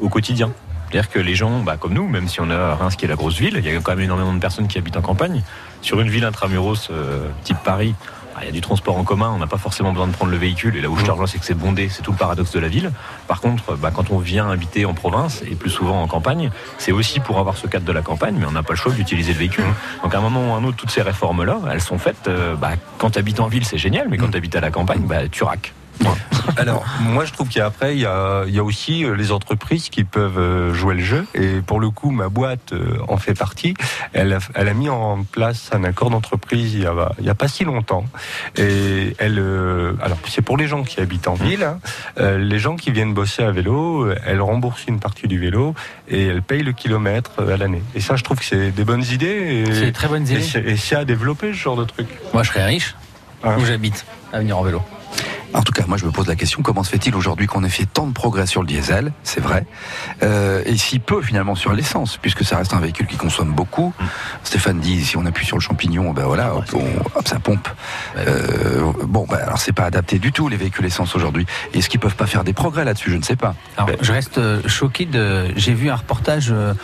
[0.00, 0.52] au quotidien.
[0.90, 3.14] C'est-à-dire que les gens, bah, comme nous, même si on a Reims qui est la
[3.14, 5.42] grosse ville, il y a quand même énormément de personnes qui habitent en campagne.
[5.82, 7.94] Sur une ville intramuros euh, type Paris,
[8.40, 10.38] il y a du transport en commun, on n'a pas forcément besoin de prendre le
[10.38, 10.76] véhicule.
[10.76, 12.60] Et là où je te rejoins, c'est que c'est bondé, c'est tout le paradoxe de
[12.60, 12.90] la ville.
[13.28, 16.92] Par contre, bah, quand on vient habiter en province et plus souvent en campagne, c'est
[16.92, 19.32] aussi pour avoir ce cadre de la campagne, mais on n'a pas le choix d'utiliser
[19.32, 19.64] le véhicule.
[20.02, 22.28] Donc à un moment ou à un autre, toutes ces réformes-là, elles sont faites.
[22.28, 24.70] euh, bah, quand tu habites en ville, c'est génial, mais quand tu habites à la
[24.70, 25.72] campagne, bah, tu raques.
[26.56, 29.88] Alors, moi, je trouve qu'après, il y a, il y a aussi euh, les entreprises
[29.88, 31.26] qui peuvent euh, jouer le jeu.
[31.34, 33.74] Et pour le coup, ma boîte euh, en fait partie.
[34.12, 37.34] Elle a, elle a mis en place un accord d'entreprise il y a, y a
[37.34, 38.04] pas si longtemps.
[38.56, 41.62] Et elle, euh, alors c'est pour les gens qui habitent en ville.
[41.64, 41.78] hein.
[42.38, 45.74] Les gens qui viennent bosser à vélo, elle rembourse une partie du vélo
[46.08, 47.82] et elle paye le kilomètre à l'année.
[47.94, 49.64] Et ça, je trouve que c'est des bonnes idées.
[49.72, 50.44] c'est des très bonnes idées.
[50.66, 52.08] et c'est à développer ce genre de truc.
[52.34, 52.96] Moi je serais riche,
[53.42, 53.56] Hein.
[53.58, 54.82] où j'habite, à venir en vélo.
[55.52, 57.68] En tout cas, moi je me pose la question, comment se fait-il aujourd'hui qu'on ait
[57.68, 59.66] fait tant de progrès sur le diesel, c'est vrai,
[60.22, 63.92] euh, et si peu finalement sur l'essence, puisque ça reste un véhicule qui consomme beaucoup.
[64.44, 67.68] Stéphane dit, si on appuie sur le champignon, ben voilà, hop, on- hop, ça pompe.
[68.16, 71.46] Euh, bon, ben alors c'est pas adapté du tout les véhicules essence aujourd'hui.
[71.74, 73.10] Est-ce qu'ils peuvent pas faire des progrès là-dessus?
[73.10, 73.54] Je ne sais pas.
[73.76, 75.48] Alors, je reste euh, choqué de.
[75.56, 76.74] J'ai vu un reportage euh,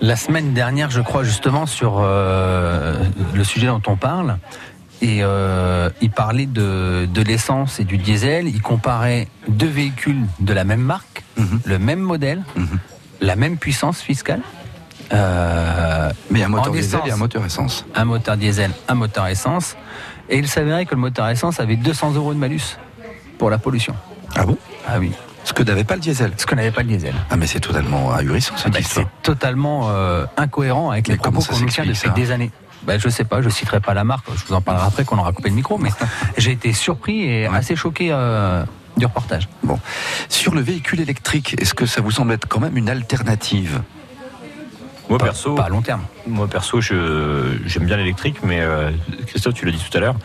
[0.00, 2.96] la semaine dernière, je crois, justement, sur euh,
[3.34, 4.38] le sujet dont on parle.
[5.02, 8.48] Et euh, il parlait de, de l'essence et du diesel.
[8.48, 11.60] Il comparait deux véhicules de la même marque, Mhm.
[11.66, 12.78] le même modèle, Mhm.
[13.20, 14.40] la même puissance fiscale.
[15.12, 17.08] Euh, Mais un moteur diesel essence.
[17.08, 17.84] et un moteur essence.
[17.94, 19.76] un moteur diesel, un moteur essence.
[20.28, 22.76] Et il s'avérait que le moteur essence avait 200 euros de malus
[23.38, 23.94] pour la pollution.
[24.34, 24.56] Ah bon?
[24.88, 25.12] Ah oui,
[25.44, 26.32] Ce que n'avait pas le diesel.
[26.36, 27.14] ce qu'on n'avait pas le diesel.
[27.30, 29.06] Ah mais c'est totalement ahurissant cette Bah, histoire.
[29.06, 32.08] c'est totalement euh, incohérent avec les Mais propos qu'on nous tient depuis ça?
[32.08, 32.50] des années.
[32.86, 35.18] Bah, je sais pas, je citerai pas la marque, je vous en parlerai après qu'on
[35.18, 35.90] aura coupé le micro, mais
[36.38, 37.56] j'ai été surpris et Ouais.
[37.56, 38.64] assez choqué euh,
[38.96, 39.48] du reportage.
[39.64, 39.78] Bon.
[40.28, 43.82] Sur le véhicule électrique, est-ce que ça vous semble être quand même une alternative?
[45.08, 46.02] Moi Pas- perso, pas à long terme.
[46.26, 48.90] Moi perso, je- j'aime bien l'électrique, mais euh,
[49.26, 50.16] Christophe, tu l'as dit tout à l'heure,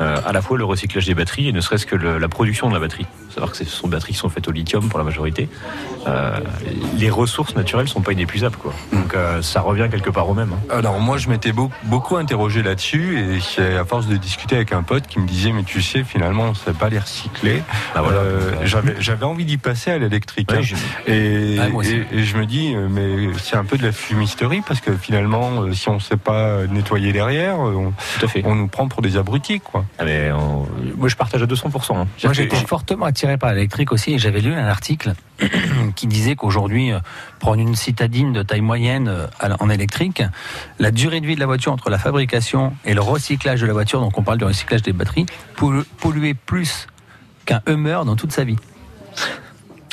[0.00, 2.68] euh, à la fois le recyclage des batteries et ne serait-ce que le- la production
[2.68, 3.06] de la batterie.
[3.28, 5.48] Faut savoir que ce sont des batteries qui sont faites au lithium pour la majorité.
[6.06, 6.38] Euh,
[6.98, 8.72] les ressources naturelles sont pas inépuisables, quoi.
[8.92, 10.52] Donc euh, ça revient quelque part au même.
[10.52, 10.74] hein.
[10.76, 14.72] Alors moi je m'étais beaucoup, beaucoup interrogé là-dessus et c'est à force de discuter avec
[14.72, 17.62] un pote qui me disait mais tu sais finalement on ne sait pas les recycler.
[17.94, 18.18] Ah, voilà.
[18.18, 18.52] Euh,
[18.98, 20.62] j'avais envie d'y passer à l'électrique Ouais, hein.
[20.62, 21.94] j'ai- et, Ouais, moi aussi.
[22.12, 25.72] et, et je me dis mais c'est un peu de la fumisterie parce que finalement
[25.72, 28.42] si on ne sait pas nettoyer derrière on, tout à fait.
[28.44, 29.81] on nous prend pour des abrutis quoi.
[29.98, 30.66] Ah, mais, on-
[30.96, 31.96] Moi je partage à 200%.
[31.98, 32.06] hein.
[32.24, 35.14] Moi, été fortement attiré par l'électrique aussi et j'avais lu un article
[35.96, 36.98] qui disait qu'aujourd'hui, euh,
[37.40, 39.26] prendre une citadine de taille moyenne euh,
[39.60, 40.22] en électrique,
[40.78, 43.72] la durée de vie de la voiture entre la fabrication et le recyclage de la
[43.72, 46.86] voiture, donc on parle du recyclage des batteries, pollu- polluait plus
[47.46, 48.56] qu'un Hummer dans toute sa vie.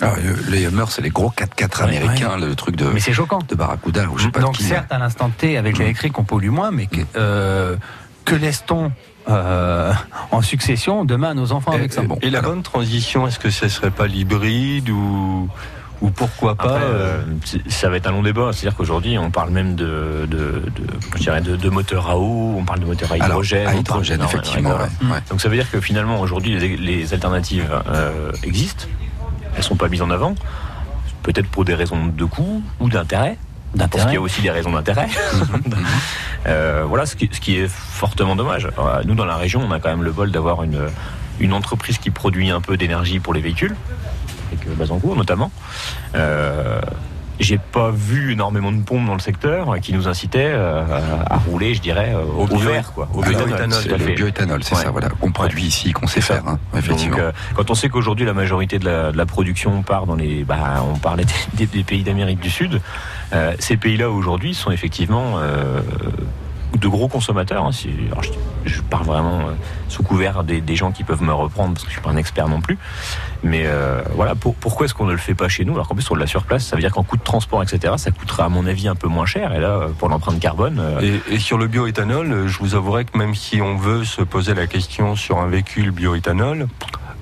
[0.01, 3.39] Ah, euh, Les Hummers, c'est les gros 4x4 américains, le truc de, Mais c'est choquant.
[3.47, 4.63] de Barracuda ou je sais pas Donc qui.
[4.63, 7.75] certes, à l'instant T, avec l'électrique, on pollue moins, mais que, euh,
[8.23, 8.91] que laisse-t-on
[9.29, 9.91] euh,
[10.31, 12.51] en succession demain à nos enfants avec ça et, bon, et la alors.
[12.51, 15.47] bonne transition est-ce que ce serait pas l'hybride ou
[16.01, 17.17] ou pourquoi pas Après, euh,
[17.55, 18.51] euh, ça va être un long débat.
[18.53, 22.55] C'est-à-dire qu'aujourd'hui, on parle même de, de, de, je dirais de, de moteurs à eau,
[22.57, 23.61] on parle de moteurs à Alors, hydrogène.
[23.67, 24.69] à parle- hydrogène, non, effectivement.
[24.69, 24.91] ouais, voilà.
[25.01, 25.23] ouais, ouais.
[25.29, 28.85] Donc ça veut dire que finalement, aujourd'hui, les, les alternatives euh, existent.
[29.57, 30.35] Elles sont pas mises en avant.
[31.23, 33.37] peut-être pour des raisons de coût ou d'intérêt.
[33.77, 35.07] Parce qu'il y a aussi des raisons d'intérêt.
[36.47, 38.65] Euh, voilà, ce qui, ce qui est fortement dommage.
[38.77, 40.79] Alors, Nous, dans la région, on a quand même le bol d'avoir une,
[41.41, 43.75] une entreprise qui produit un peu d'énergie pour les véhicules,
[44.51, 45.51] avec euh, Bazancourt notamment.
[46.15, 46.79] Euh,
[47.41, 50.83] j'ai pas vu énormément de pompes dans le secteur qui nous incitaient euh,
[51.29, 53.09] à rouler, je dirais, euh, au, Au bio- vert, quoi.
[53.13, 54.13] Au Alors, bioéthanol, c'est tout à le fait.
[54.15, 54.81] bioéthanol, c'est Ouais.
[54.83, 57.17] ça, voilà, qu'on produit ici, qu'on sait faire, hein, effectivement.
[57.17, 60.15] Donc, euh, quand on sait qu'aujourd'hui la majorité de la, de la production part dans
[60.15, 62.81] les, bah, on parlait des, des pays d'Amérique du Sud,
[63.33, 65.81] euh, ces pays-là aujourd'hui sont effectivement euh,
[66.77, 67.65] de gros consommateurs.
[67.65, 67.71] hein.
[68.11, 68.29] Alors, je,
[68.65, 69.51] je parle vraiment euh,
[69.87, 72.17] sous couvert des, des gens qui peuvent me reprendre parce que je suis pas un
[72.17, 72.77] expert non plus.
[73.41, 73.65] Mais
[74.15, 76.15] voilà, pour- pourquoi est-ce qu'on ne le fait pas chez nous alors qu'en plus on
[76.15, 78.65] l'a sur place Ça veut dire qu'en coût de transport, etc., ça coûtera à mon
[78.67, 79.53] avis un peu moins cher.
[79.53, 83.35] Et là, pour l'empreinte carbone, Et, et sur le bioéthanol, je vous avouerai que même
[83.35, 86.67] si on veut se poser la question sur un véhicule bioéthanol,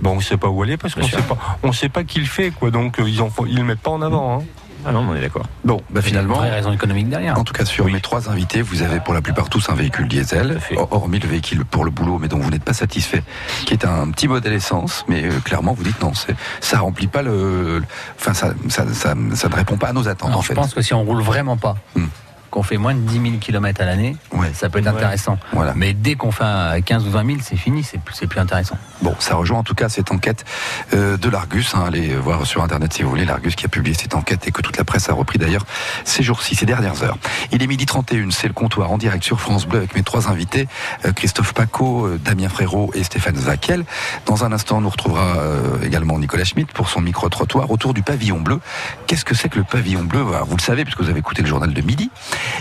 [0.02, 2.04] bon, on ne sait pas où aller parce qu'on Bien sait pas, on sait pas
[2.04, 2.72] qui le fait, quoi.
[2.72, 4.40] Donc ils ils le mettent pas en avant.
[4.40, 4.44] Hein.
[4.88, 5.46] Ah non, on est d'accord.
[5.66, 7.38] Bon, bah finalement, Vraie raison économique derrière.
[7.38, 10.08] En tout cas, sur mes trois invités, vous avez pour la plupart tous un véhicule
[10.08, 10.60] diesel,
[10.92, 13.24] hormis le véhicule pour le boulot, mais dont vous n'êtes pas satisfait,
[13.66, 16.14] qui est un petit modèle essence, mais euh, clairement vous dites non,
[16.62, 17.84] ça remplit pas le,
[18.18, 20.54] enfin ça, ça, ça, ça ne répond pas à nos attentes en je fait.
[20.54, 22.06] pense que si on roule vraiment pas, Hmm.
[22.50, 24.52] Qu'on fait moins de 10 000 km à l'année, Ouais.
[24.54, 24.92] ça peut être Ouais.
[24.92, 25.38] intéressant.
[25.54, 25.74] Voilà.
[25.76, 28.40] Mais dès qu'on fait un 15 ou 20 000, c'est fini, c'est plus, c'est plus
[28.40, 28.78] intéressant.
[29.02, 30.46] Bon, ça rejoint en tout cas cette enquête
[30.94, 31.74] euh, de l'Argus.
[31.76, 34.52] Hein, allez voir sur internet si vous voulez l'Argus qui a publié cette enquête et
[34.52, 35.66] que toute la presse a repris d'ailleurs
[36.06, 37.18] ces jours-ci, ces dernières heures.
[37.52, 40.30] Il est midi 31, c'est le comptoir en direct sur France Bleu avec mes trois
[40.30, 40.68] invités,
[41.06, 43.86] euh, Christophe Paco, euh, Damien Frérot et Stéphane Zakiel.
[44.26, 48.02] Dans un instant, on nous retrouvera euh, également Nicolas Schmitt pour son micro-trottoir autour du
[48.04, 48.60] pavillon bleu.
[49.08, 50.22] Qu'est-ce que c'est que le pavillon bleu?
[50.34, 52.10] Alors, Vous le savez puisque vous avez écouté le journal de midi.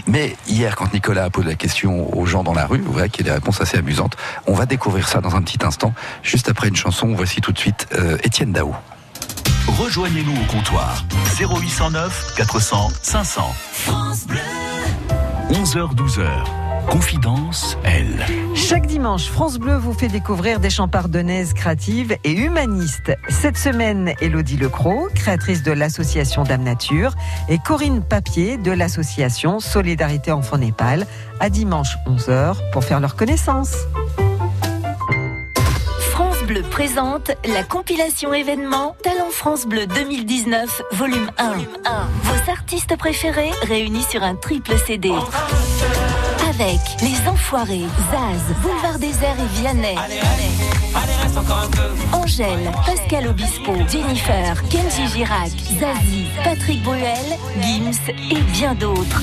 [0.07, 3.11] Mais hier, quand Nicolas a posé la question aux gens dans la rue, vous verrez
[3.11, 4.17] qu'il y a des réponses assez amusantes.
[4.47, 7.13] On va découvrir ça dans un petit instant, juste après une chanson.
[7.15, 8.75] Voici tout de suite euh, Étienne Dao.
[9.67, 11.05] Rejoignez-nous au comptoir
[11.39, 13.55] 0809 400 500.
[15.51, 16.66] 11h-12h.
[16.89, 18.25] Confidence, elle.
[18.55, 23.13] Chaque dimanche, France Bleu vous fait découvrir des chants ardennaises créatives et humanistes.
[23.29, 27.15] Cette semaine, Elodie Lecros, créatrice de l'association Dame Nature,
[27.49, 31.07] et Corinne Papier de l'association Solidarité Enfants Népal,
[31.41, 33.77] à dimanche 11h pour faire leur connaissance.
[36.11, 41.53] France Bleu présente la compilation événement Talent France Bleu 2019, volume 1.
[42.23, 45.11] Vos artistes préférés réunis sur un triple CD.
[46.59, 49.95] Avec Les Enfoirés, Zaz, Boulevard Désert et Vianney.
[52.13, 59.23] Angèle, Pascal Obispo, Jennifer, Kenji Girac, Zazie, Patrick Bruel, Gims et bien d'autres.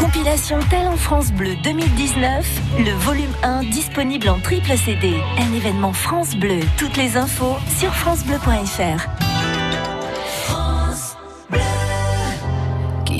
[0.00, 2.44] Compilation Talent France Bleu 2019,
[2.78, 5.14] le volume 1 disponible en triple CD.
[5.38, 6.58] Un événement France Bleu.
[6.76, 9.31] Toutes les infos sur francebleu.fr.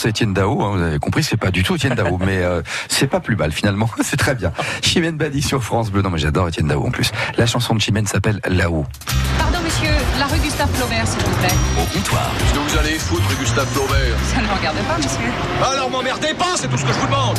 [0.00, 2.38] avez annoncé Étienne Dao, hein, vous avez compris, c'est pas du tout Étienne Dao, mais
[2.38, 4.52] euh, c'est pas plus mal finalement, c'est très bien.
[4.82, 7.10] Chimène Badi sur France Bleu, non mais j'adore Étienne Dao en plus.
[7.36, 8.86] La chanson de Chimène s'appelle Là-haut.
[9.38, 11.54] Pardon, monsieur, la rue Gustave Flaubert, s'il vous plaît.
[11.78, 12.30] Au comptoir.
[12.38, 15.72] Qu'est-ce que vous allez foutre, Gustave Flaubert Ça ne me regarde pas, monsieur.
[15.72, 17.36] Alors m'emmerdez pas, c'est tout ce que je vous demande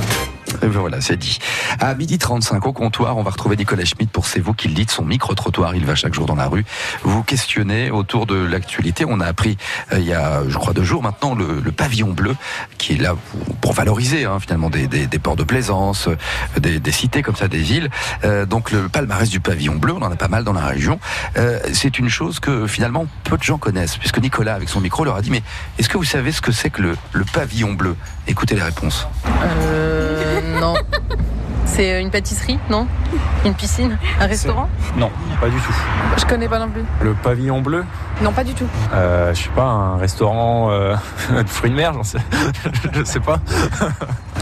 [0.81, 1.39] Voilà, c'est dit.
[1.79, 4.73] À midi 35 au comptoir, on va retrouver Nicolas Schmitt pour C'est vous qui le
[4.73, 5.75] dites, son micro-trottoir.
[5.75, 6.65] Il va chaque jour dans la rue
[7.03, 9.05] vous questionner autour de l'actualité.
[9.07, 9.57] On a appris
[9.91, 12.35] euh, il y a, je crois, deux jours maintenant, le, le pavillon bleu
[12.77, 16.15] qui est là pour, pour valoriser hein, finalement des, des, des ports de plaisance, euh,
[16.59, 17.89] des, des cités comme ça, des villes.
[18.23, 20.99] Euh, donc le palmarès du pavillon bleu, on en a pas mal dans la région.
[21.37, 25.03] Euh, c'est une chose que finalement peu de gens connaissent, puisque Nicolas, avec son micro,
[25.03, 25.43] leur a dit, mais
[25.77, 27.95] est-ce que vous savez ce que c'est que le, le pavillon bleu?
[28.27, 29.07] Écoutez les réponses.
[29.43, 30.20] Euh,
[30.61, 30.73] non.
[31.65, 32.85] C'est une pâtisserie, non?
[33.45, 33.97] Une piscine?
[34.19, 34.69] Un restaurant?
[34.97, 35.73] Non, pas du tout.
[36.17, 36.83] Je connais pas non plus.
[37.01, 37.83] Le pavillon bleu?
[38.21, 38.67] Non, pas du tout.
[38.93, 40.95] euh, Je sais pas, un restaurant euh,
[41.31, 42.19] de fruits de mer, j'en sais.
[42.93, 43.39] je sais pas.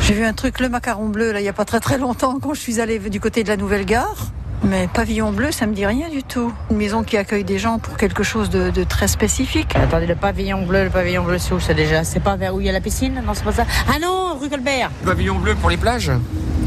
[0.01, 2.39] J'ai vu un truc, le macaron bleu, là, il n'y a pas très très longtemps,
[2.41, 4.15] quand je suis allée du côté de la Nouvelle Gare.
[4.63, 6.51] Mais pavillon bleu, ça me dit rien du tout.
[6.69, 9.75] Une maison qui accueille des gens pour quelque chose de, de très spécifique.
[9.75, 12.03] Attendez, le pavillon bleu, le pavillon bleu, c'est où ça déjà?
[12.03, 13.21] C'est pas vers où il y a la piscine?
[13.25, 13.65] Non, c'est pas ça?
[13.87, 16.11] Ah non, rue Colbert Pavillon bleu pour les plages?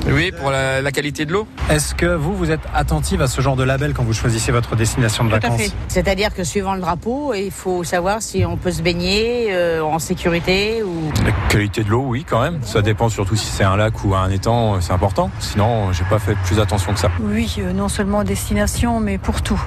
[0.06, 1.46] Oui, pour la, la qualité de l'eau.
[1.70, 4.74] Est-ce que vous, vous êtes attentive à ce genre de label quand vous choisissez votre
[4.76, 5.60] destination de Tout vacances.
[5.88, 9.98] C'est-à-dire que suivant le drapeau, il faut savoir si on peut se baigner euh, en
[9.98, 11.12] sécurité ou.
[11.24, 12.58] La qualité de l'eau, oui, quand même.
[12.62, 15.30] Ça dépend surtout si c'est un lac ou un étang, c'est important.
[15.38, 17.10] Sinon, j'ai pas fait plus attention que ça.
[17.20, 19.60] Oui, euh, non seulement destination, mais pour tout.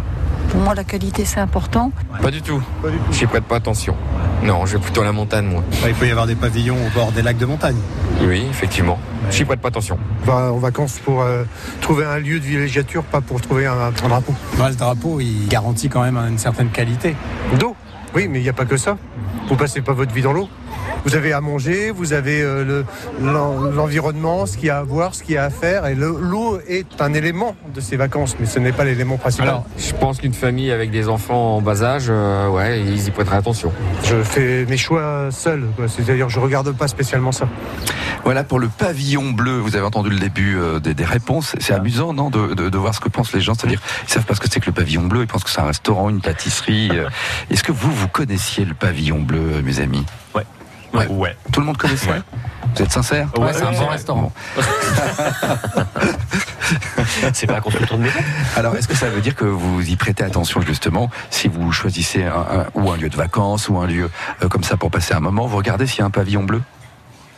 [0.50, 1.92] Pour moi, la qualité, c'est important.
[2.22, 2.62] Pas du tout.
[3.12, 3.96] J'y prête pas attention.
[4.44, 5.64] Non, je vais plutôt à la montagne, moi.
[5.88, 7.78] Il peut y avoir des pavillons au bord des lacs de montagne.
[8.22, 9.00] Oui, effectivement.
[9.32, 9.98] J'y prête pas attention.
[10.24, 11.44] va en vacances pour euh,
[11.82, 14.34] trouver un lieu de villégiature, pas pour trouver un, un drapeau.
[14.60, 17.16] Ouais, le drapeau, il garantit quand même une certaine qualité.
[17.60, 17.75] D'eau
[18.16, 18.98] Oui, mais il n'y a pas que ça.
[19.50, 20.48] Vous passez pas votre vie dans l'eau.
[21.04, 22.86] Vous avez à manger, vous avez euh, le-
[23.22, 25.86] l'en- l'environnement, ce qu'il y a à voir, ce qu'il y a à faire.
[25.86, 29.50] Et le- l'eau est un élément de ces vacances, mais ce n'est pas l'élément principal.
[29.50, 33.12] Alors, je pense qu'une famille avec des enfants en bas âge, euh, ouais, ils y
[33.12, 33.72] prêteraient attention.
[34.04, 35.66] je fais mes choix seul.
[35.88, 37.48] C'est-à-dire, je regarde pas spécialement ça.
[38.26, 39.60] Voilà pour le pavillon bleu.
[39.60, 41.56] Vous avez entendu le début euh, des, des réponses.
[41.60, 43.54] C'est amusant, non, de, de- de voir ce que pensent les gens.
[43.54, 45.22] C'est-à-dire, ils savent pas ce que c'est que le pavillon bleu.
[45.22, 46.90] Ils pensent que c'est un restaurant, une pâtisserie.
[46.92, 47.08] euh.
[47.52, 50.06] Est-ce que vous, vous connaissiez le pavillon bleu, mes amis?
[50.34, 50.44] Ouais.
[50.94, 51.08] Ouais.
[51.08, 51.36] Ouais.
[51.52, 52.10] Tout le monde connaissait?
[52.76, 53.28] Vous êtes sincère?
[53.38, 54.32] Ouais, c'est un bon restaurant.
[57.34, 58.20] C'est pas un constructeur de maison?
[58.56, 62.24] Alors, est-ce que ça veut dire que vous y prêtez attention justement si vous choisissez
[62.24, 64.10] un, un- ou un lieu de vacances ou un lieu
[64.44, 65.46] euh, comme ça pour passer un moment?
[65.46, 66.62] Vous regardez s'il y a un pavillon bleu?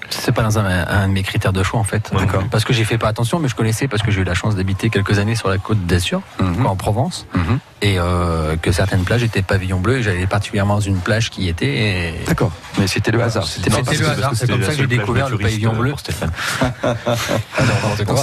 [0.09, 2.11] C'est pas dans un, un de mes critères de choix en fait.
[2.13, 2.43] D'accord.
[2.49, 4.55] Parce que j'ai fait pas attention, mais je connaissais parce que j'ai eu la chance
[4.55, 6.65] d'habiter quelques années sur la côte d'Azur, Mhm.
[6.65, 7.59] en Provence, Mhm.
[7.81, 9.97] Et euh, que certaines plages étaient pavillon bleu.
[9.99, 11.67] Et j'allais particulièrement dans une plage qui était.
[12.11, 12.51] et- D'accord.
[12.79, 13.45] Mais c'était le hasard.
[13.47, 14.31] C'était le hasard.
[14.35, 15.93] C'est comme ça que j'ai découvert le pavillon euh, bleu.
[15.97, 16.31] Stéphane.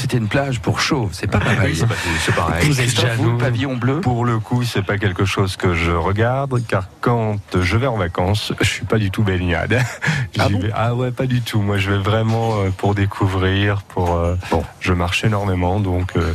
[0.01, 1.09] C'était une plage pour chaud.
[1.13, 1.73] C'est pas pareil.
[1.73, 2.67] Oui, c'est pas- c'est pareil.
[2.69, 6.61] Vous êtes le pavillon bleu Pour le coup, c'est pas quelque chose que je regarde,
[6.67, 9.79] car quand je vais en vacances, je suis pas du tout baignade.
[10.37, 11.61] Ah J'y bon vais- ah ouais, pas du tout.
[11.61, 14.17] Moi, je vais vraiment euh, pour découvrir, pour.
[14.17, 14.65] euh, Bon.
[14.81, 16.17] Je marche énormément, donc.
[16.17, 16.33] euh,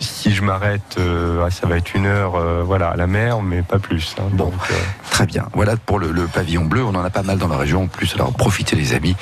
[0.00, 3.42] si je m'arrête, euh, ah, ça va être une heure, euh, voilà, à la mer,
[3.42, 4.14] mais pas plus.
[4.18, 4.24] hein.
[4.32, 4.46] Bon.
[4.46, 4.74] Donc, euh,
[5.10, 5.48] Très bien.
[5.52, 6.82] Voilà pour le, le pavillon bleu.
[6.84, 8.14] On en a pas mal dans la région en plus.
[8.14, 9.16] Alors profitez les amis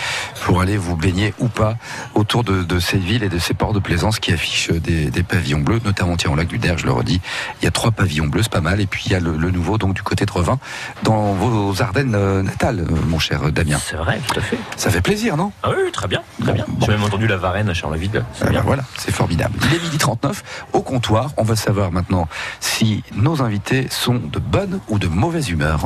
[0.45, 1.77] pour aller vous baigner ou pas
[2.15, 5.23] autour de, de ces villes et de ces ports de plaisance qui affichent des, des
[5.25, 7.21] pavillons bleus, notamment tiens, au lac du Der, je le redis.
[7.61, 8.81] Il y a trois pavillons bleus, c'est pas mal.
[8.81, 10.59] Et puis il y a le, le nouveau donc du côté de Revin,
[11.03, 13.79] dans vos Ardennes euh, natales, mon cher Damien.
[13.85, 14.59] C'est vrai, tout à fait.
[14.77, 15.51] Ça fait plaisir, non?
[15.65, 16.67] Ah oui, très bien, très bien.
[16.81, 18.11] J'ai même entendu la Varenne à Charleville.
[18.11, 18.25] Bien.
[18.53, 19.55] ben voilà, c'est formidable.
[19.69, 21.33] Il est midi 39 au comptoir.
[21.37, 22.29] On va savoir maintenant
[22.61, 25.85] si nos invités sont de bonne ou de mauvaise humeur.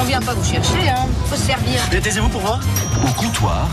[0.00, 1.06] On vient pas vous chercher, hein.
[1.26, 1.80] Faut se servir.
[1.90, 2.60] Taisez-vous pour voir
[3.04, 3.68] Au comptoir.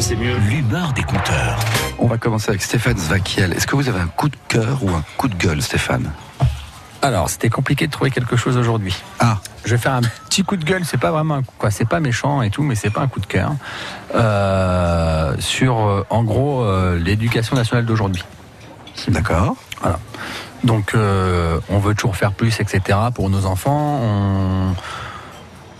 [0.00, 0.36] c'est mieux.
[0.48, 1.58] L'humeur des compteurs.
[1.98, 3.52] On va commencer avec Stéphane Zvakiel.
[3.52, 6.10] Est-ce que vous avez un coup de cœur ou un coup de gueule, Stéphane?
[7.02, 8.94] Alors, c'était compliqué de trouver quelque chose aujourd'hui.
[9.18, 9.38] Ah.
[9.64, 10.84] Je vais faire un petit coup de gueule.
[10.84, 11.70] C'est pas vraiment un coup, quoi.
[11.70, 13.52] C'est pas méchant et tout, mais c'est pas un coup de cœur.
[14.14, 18.24] Euh, sur, euh, en gros, euh, l'éducation nationale d'aujourd'hui.
[19.08, 19.56] D'accord.
[19.80, 19.98] Voilà.
[20.62, 22.98] Donc, euh, on veut toujours faire plus, etc.
[23.14, 24.00] Pour nos enfants.
[24.02, 24.74] On,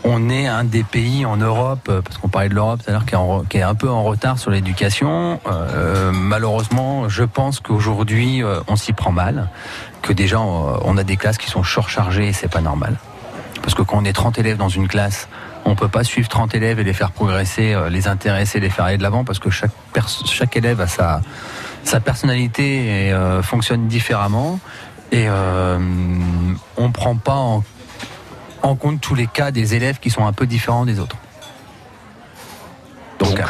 [0.05, 3.07] on est un des pays en Europe, parce qu'on parlait de l'Europe tout à l'heure,
[3.49, 5.41] qui, est un peu en retard sur l'éducation.
[5.47, 9.49] Euh, malheureusement, je pense qu'aujourd'hui, euh, on s'y prend mal.
[10.03, 12.99] Que déjà, on on a des classes qui sont surchargées et c'est pas normal.
[13.63, 15.29] Parce que quand on est 30 élèves dans une classe,
[15.65, 18.87] on peut pas suivre 30 élèves et les faire progresser, euh, les intéresser, les faire
[18.87, 19.71] aller de l'avant, parce que chaque,
[20.27, 21.21] chaque élève a sa,
[21.85, 24.59] sa personnalité et euh, fonctionne différemment.
[25.13, 25.79] Et euh,
[26.77, 27.63] on prend pas en
[28.63, 31.17] en compte tous les cas des élèves qui sont un peu différents des autres.
[33.19, 33.41] Donc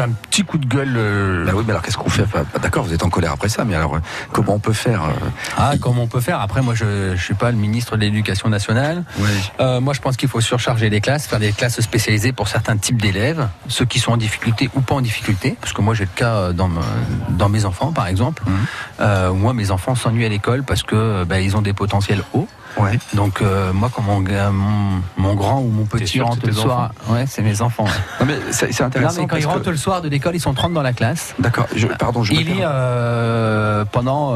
[0.00, 0.94] un petit coup de gueule.
[0.96, 3.48] euh, Bah oui, mais alors qu'est-ce qu'on fait Enfin, D'accord, vous êtes en colère après
[3.48, 4.00] ça, mais alors euh,
[4.32, 5.08] comment on peut faire euh,
[5.56, 8.48] Ah, comment on peut faire Après, moi, je ne suis pas le ministre de l'Éducation
[8.48, 9.04] nationale.
[9.60, 12.76] Euh, moi, je pense qu'il faut surcharger les classes, faire des classes spécialisées pour certains
[12.76, 15.56] types d'élèves, ceux qui sont en difficulté ou pas en difficulté.
[15.60, 16.80] Parce que moi, j'ai le cas dans, me-
[17.30, 18.42] dans mes enfants, par exemple.
[19.00, 22.22] Euh, où moi, mes enfants s'ennuient à l'école parce que bah, ils ont des potentiels
[22.32, 22.48] hauts.
[23.14, 26.92] Donc, euh, moi, quand mon, gars- mon, mon grand ou mon petit rentre le soir,
[27.08, 27.84] ouais, c'est mes enfants.
[27.84, 27.90] ouais.
[28.20, 29.14] Non, mais c'est c'est intéressant.
[29.16, 30.92] Non, mais quand ils que- rentrent le soir de l'école, ils sont 30 dans la
[30.92, 31.34] classe.
[31.38, 34.34] D'accord, je- pardon, je Il est euh, pendant.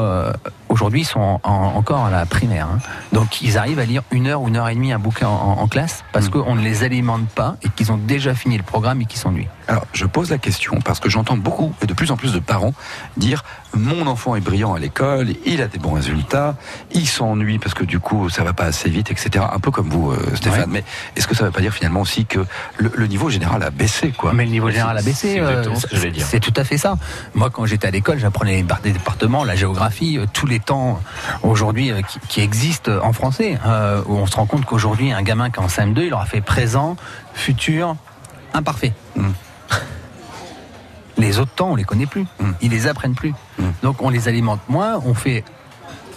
[0.69, 2.67] Aujourd'hui, ils sont en- encore à la primaire.
[2.71, 2.79] hein.
[3.11, 5.57] Donc, ils arrivent à lire une heure ou une heure et demie un bouquin en,
[5.59, 6.31] en classe parce Hmm.
[6.43, 9.47] qu'on ne les alimente pas et qu'ils ont déjà fini le programme et qu'ils s'ennuient.
[9.67, 12.39] Alors, je pose la question parce que j'entends beaucoup et de plus en plus de
[12.39, 12.73] parents
[13.17, 13.43] dire
[13.75, 16.55] mon enfant est brillant à l'école, il a des bons résultats,
[16.91, 19.45] il s'ennuie parce que du coup ça va pas assez vite, etc.
[19.53, 20.65] Un peu comme vous, euh, Stéphane.
[20.69, 20.83] Mais
[21.15, 22.39] est-ce que ça ne veut pas dire finalement aussi que
[22.77, 24.33] le, le niveau général a baissé, quoi?
[24.33, 25.39] Mais le niveau général a baissé.
[25.39, 25.63] euh,
[26.17, 26.95] c'est- tout à fait ça.
[27.35, 30.99] Moi, quand j'étais à l'école, j'apprenais des départements, la géographie, euh, tous les temps
[31.43, 33.57] aujourd'hui euh, qui, qui existent en français.
[33.65, 36.25] euh, où on se rend compte qu'aujourd'hui, un gamin qui est en CM2, il aura
[36.25, 36.95] fait présent,
[37.33, 37.95] futur,
[38.53, 38.93] imparfait.
[41.17, 42.25] Les autres temps, on les connaît plus.
[42.61, 43.33] Ils les apprennent plus.
[43.83, 45.01] Donc, on les alimente moins.
[45.05, 45.43] On fait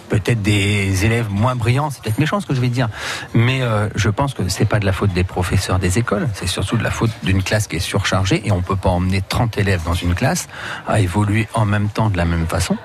[0.09, 2.87] peut-être des élèves moins brillants, c'est peut-être méchant ce que je vais dire,
[3.33, 6.45] mais euh, je pense que c'est pas de la faute des professeurs des écoles, c'est
[6.45, 9.57] surtout de la faute d'une classe qui est surchargée et on peut pas emmener 30
[9.57, 10.47] élèves dans une classe
[10.87, 12.77] à évoluer en même temps de la même façon.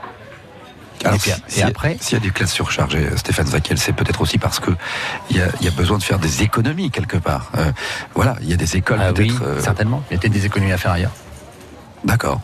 [1.05, 3.79] Alors, et, puis, si- et après, s'il y a des classes surchargées, euh, Stéphane Zakel,
[3.79, 4.71] c'est peut-être aussi parce que
[5.31, 7.51] il y a, il y a besoin de faire des économies quelque part.
[7.57, 7.71] Euh,
[8.15, 9.43] voilà, il y a des écoles Ah oui, peut-être.
[9.43, 10.03] euh, certainement.
[10.11, 11.13] Il y a peut-être des économies à faire ailleurs.
[12.05, 12.41] D'accord.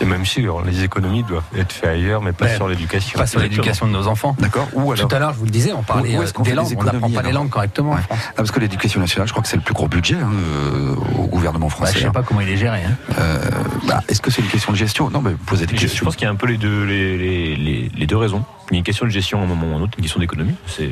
[0.00, 3.18] Et même sûr, les économies doivent être faites ailleurs, mais pas Mais sur l'éducation.
[3.18, 4.36] Pas sur l'éducation de nos enfants.
[4.38, 4.68] D'accord.
[4.74, 6.76] Ou alors Tout à l'heure, je vous le disais, on parlait euh, des langues, des
[6.76, 7.96] on n'apprend pas les langues correctement.
[8.10, 10.94] Ah, parce que l'éducation nationale, je crois que c'est le plus gros budget hein, euh,
[11.18, 11.94] au gouvernement Bah, français.
[11.94, 12.80] je sais pas comment il est géré.
[12.84, 12.96] hein.
[13.18, 13.38] Euh,
[13.86, 15.08] bah, Est-ce que c'est une question de gestion?
[15.10, 15.98] Non, mais vous posez des Je, questions.
[16.00, 18.44] je pense qu'il y a un peu les deux, les, les- les- les deux raisons.
[18.70, 20.02] Il y a une question de gestion à un moment ou à un autre, une
[20.02, 20.54] question d'économie.
[20.66, 20.90] C'est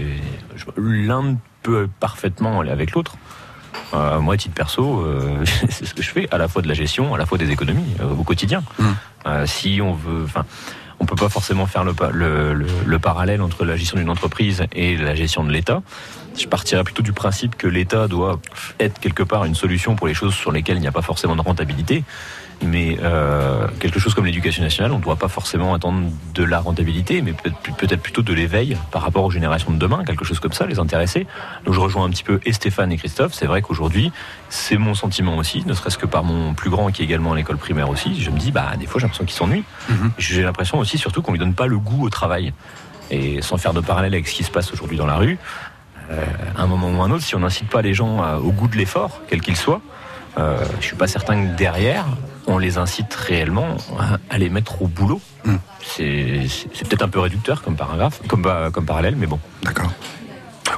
[0.56, 3.16] je- L'un peut parfaitement aller avec l'autre.
[3.94, 6.68] Euh, moi, à titre perso, euh, c'est ce que je fais, à la fois de
[6.68, 8.62] la gestion, à la fois des économies euh, au quotidien.
[9.26, 10.44] Euh, si on veut, enfin,
[11.00, 14.96] on peut pas forcément faire le, le- le parallèle entre la gestion d'une entreprise et
[14.96, 15.82] la gestion de l'État.
[16.38, 18.40] Je partirais plutôt du principe que l'État doit
[18.80, 21.36] être quelque part une solution pour les choses sur lesquelles il n'y a pas forcément
[21.36, 22.02] de rentabilité.
[22.64, 26.58] Mais euh, quelque chose comme l'éducation nationale, on ne doit pas forcément attendre de la
[26.60, 30.52] rentabilité, mais peut-être plutôt de l'éveil par rapport aux générations de demain, quelque chose comme
[30.52, 31.26] ça, les intéresser.
[31.64, 33.34] Donc je rejoins un petit peu et Stéphane et Christophe.
[33.34, 34.12] C'est vrai qu'aujourd'hui,
[34.48, 37.36] c'est mon sentiment aussi, ne serait-ce que par mon plus grand qui est également à
[37.36, 38.20] l'école primaire aussi.
[38.20, 39.64] Je me dis, bah des fois j'ai l'impression qu'il s'ennuie.
[40.18, 42.52] J'ai l'impression aussi surtout qu'on lui donne pas le goût au travail.
[43.10, 45.38] Et sans faire de parallèle avec ce qui se passe aujourd'hui dans la rue,
[46.10, 46.24] euh,
[46.56, 48.68] à un moment ou un autre, si on n'incite pas les gens à- au goût
[48.68, 49.80] de l'effort, quel qu'il soit,
[50.38, 52.06] euh, je suis pas certain que derrière,
[52.46, 53.76] on les incite réellement
[54.30, 55.20] à, les mettre au boulot.
[55.82, 59.38] C'est c'est- peut-être un peu réducteur comme paragraphe, comme, comme parallèle, mais bon.
[59.62, 59.90] D'accord.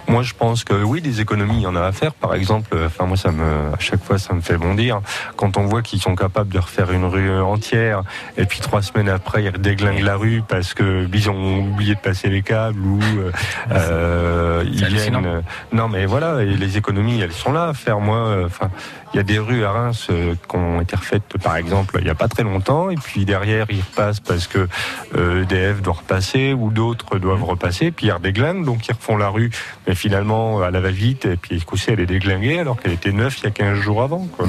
[0.09, 2.13] Moi, je pense que oui, des économies, il y en a à faire.
[2.15, 5.01] Par exemple, enfin moi, ça me, à chaque fois, ça me fait bondir
[5.37, 8.03] quand on voit qu'ils sont capables de refaire une rue entière,
[8.37, 12.01] et puis trois semaines après, ils redéglinguent la rue parce que ils ont oublié de
[12.01, 13.33] passer les câbles ou euh,
[13.73, 15.43] euh, ils viennent.
[15.73, 17.69] Non, mais voilà, et les économies, elles sont là.
[17.69, 18.71] à Faire moi, euh, enfin,
[19.15, 22.11] il y a des rues à Reims qui ont été refaites, par exemple, il n'y
[22.11, 24.69] a pas très longtemps, et puis derrière, ils repassent parce que
[25.15, 29.51] EDF doit repasser ou d'autres doivent repasser, puis ils redéglinguent, donc ils refont la rue,
[29.87, 33.35] mais finalement à la va-vite, et puis coup elle est déglinguée alors qu'elle était neuve
[33.39, 34.27] il y a 15 jours avant.
[34.37, 34.49] Quoi.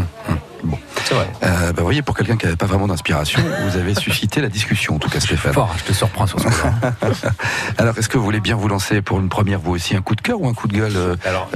[0.64, 0.78] Bon.
[1.12, 4.50] Euh, bah, vous voyez, pour quelqu'un qui n'avait pas vraiment d'inspiration, vous avez suscité la
[4.50, 5.54] discussion, en tout cas, Stéphane.
[5.54, 6.68] Fort, je te surprends sur ce coup
[7.78, 10.16] Alors, est-ce que vous voulez bien vous lancer pour une première, vous aussi, un coup
[10.16, 11.50] de cœur ou un coup de gueule euh, Alors,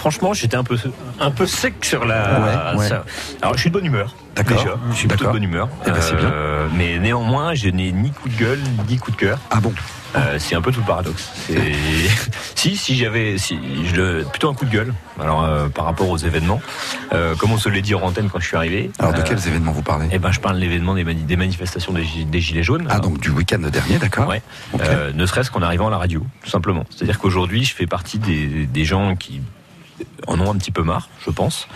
[0.00, 0.78] Franchement, j'étais un peu,
[1.20, 2.72] un peu sec sur la.
[2.72, 2.88] Ouais, ouais.
[2.88, 3.04] ça.
[3.42, 4.14] Alors, je suis de bonne humeur.
[4.34, 4.56] D'accord.
[4.56, 5.68] Déjà, je suis plutôt de bonne humeur.
[5.86, 6.30] Eh ben, c'est bien.
[6.32, 9.38] Euh, Mais néanmoins, je n'ai ni coup de gueule, ni coup de cœur.
[9.50, 9.74] Ah bon
[10.16, 11.30] Euh, c'est un peu tout le paradoxe.
[12.54, 14.92] Si, si j'avais, si, je, plutôt un coup de gueule.
[15.20, 16.60] Alors, euh, par rapport aux événements,
[17.14, 18.90] euh, comme on se l'est dit en antenne quand je suis arrivé.
[18.98, 20.06] Alors, de quels événements vous parlez?
[20.12, 22.86] Eh ben, je parle de l'événement des, mani- des manifestations des, gi- des gilets jaunes.
[22.90, 24.42] Ah, donc du week-end dernier, d'accord Ouais.
[25.14, 26.84] Ne serait-ce qu'en arrivant à la radio, tout simplement.
[26.90, 29.40] C'est-à-dire qu'aujourd'hui, je fais partie des, des gens qui
[30.26, 31.68] en ont un petit peu marre, je pense.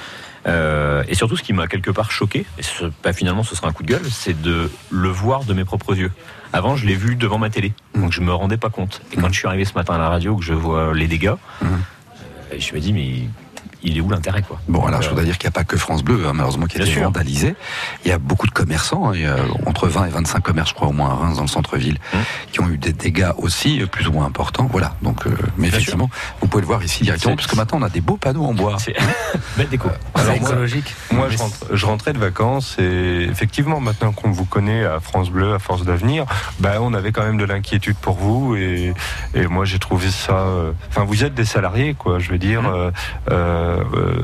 [0.47, 3.69] Euh, et surtout, ce qui m'a quelque part choqué, et ce- bah, finalement ce sera
[3.69, 6.13] un coup de gueule, c'est de le voir de mes propres yeux.
[6.53, 9.01] Avant, je l'ai vu devant ma télé, donc je me rendais pas compte.
[9.13, 11.33] Et quand je suis arrivé ce matin à la radio, que je vois les dégâts,
[11.63, 11.67] euh,
[12.59, 13.29] je me dis, mais
[13.85, 15.77] il est où l'intérêt quoi Bon, alors je voudrais dire qu'il n'y a pas que
[15.77, 17.05] France Bleu, hein, malheureusement, qui a Bien été sûr.
[17.05, 17.55] vandalisé.
[18.05, 20.71] Il y a beaucoup de commerçants, hein, il y a entre 20 et 25 commerces,
[20.71, 22.21] je crois, au moins à Reims, dans le centre-ville, Hum.
[22.53, 24.69] qui ont eu des dégâts aussi, euh, plus ou moins importants.
[24.71, 26.11] Voilà, donc, euh, mais Bien effectivement,
[26.41, 28.45] vous pouvez le voir ici directement, C'est- parce que maintenant, on a des beaux panneaux
[28.45, 28.77] en bois.
[29.57, 29.89] Belle déco.
[30.15, 30.95] Alors, C'est moi- écologique.
[31.13, 35.31] Moi, je, rentre- je rentrais de vacances et effectivement, maintenant qu'on vous connaît à France
[35.31, 36.25] Bleu, à Force d'avenir,
[36.61, 38.95] bah, on avait quand même de l'inquiétude pour vous et,
[39.35, 40.33] et moi, j'ai trouvé ça.
[40.39, 42.19] euh, Enfin, vous êtes des salariés, quoi.
[42.19, 42.67] Je veux dire, Mmh.
[42.67, 42.91] euh,
[43.31, 43.35] euh,
[43.74, 43.74] euh,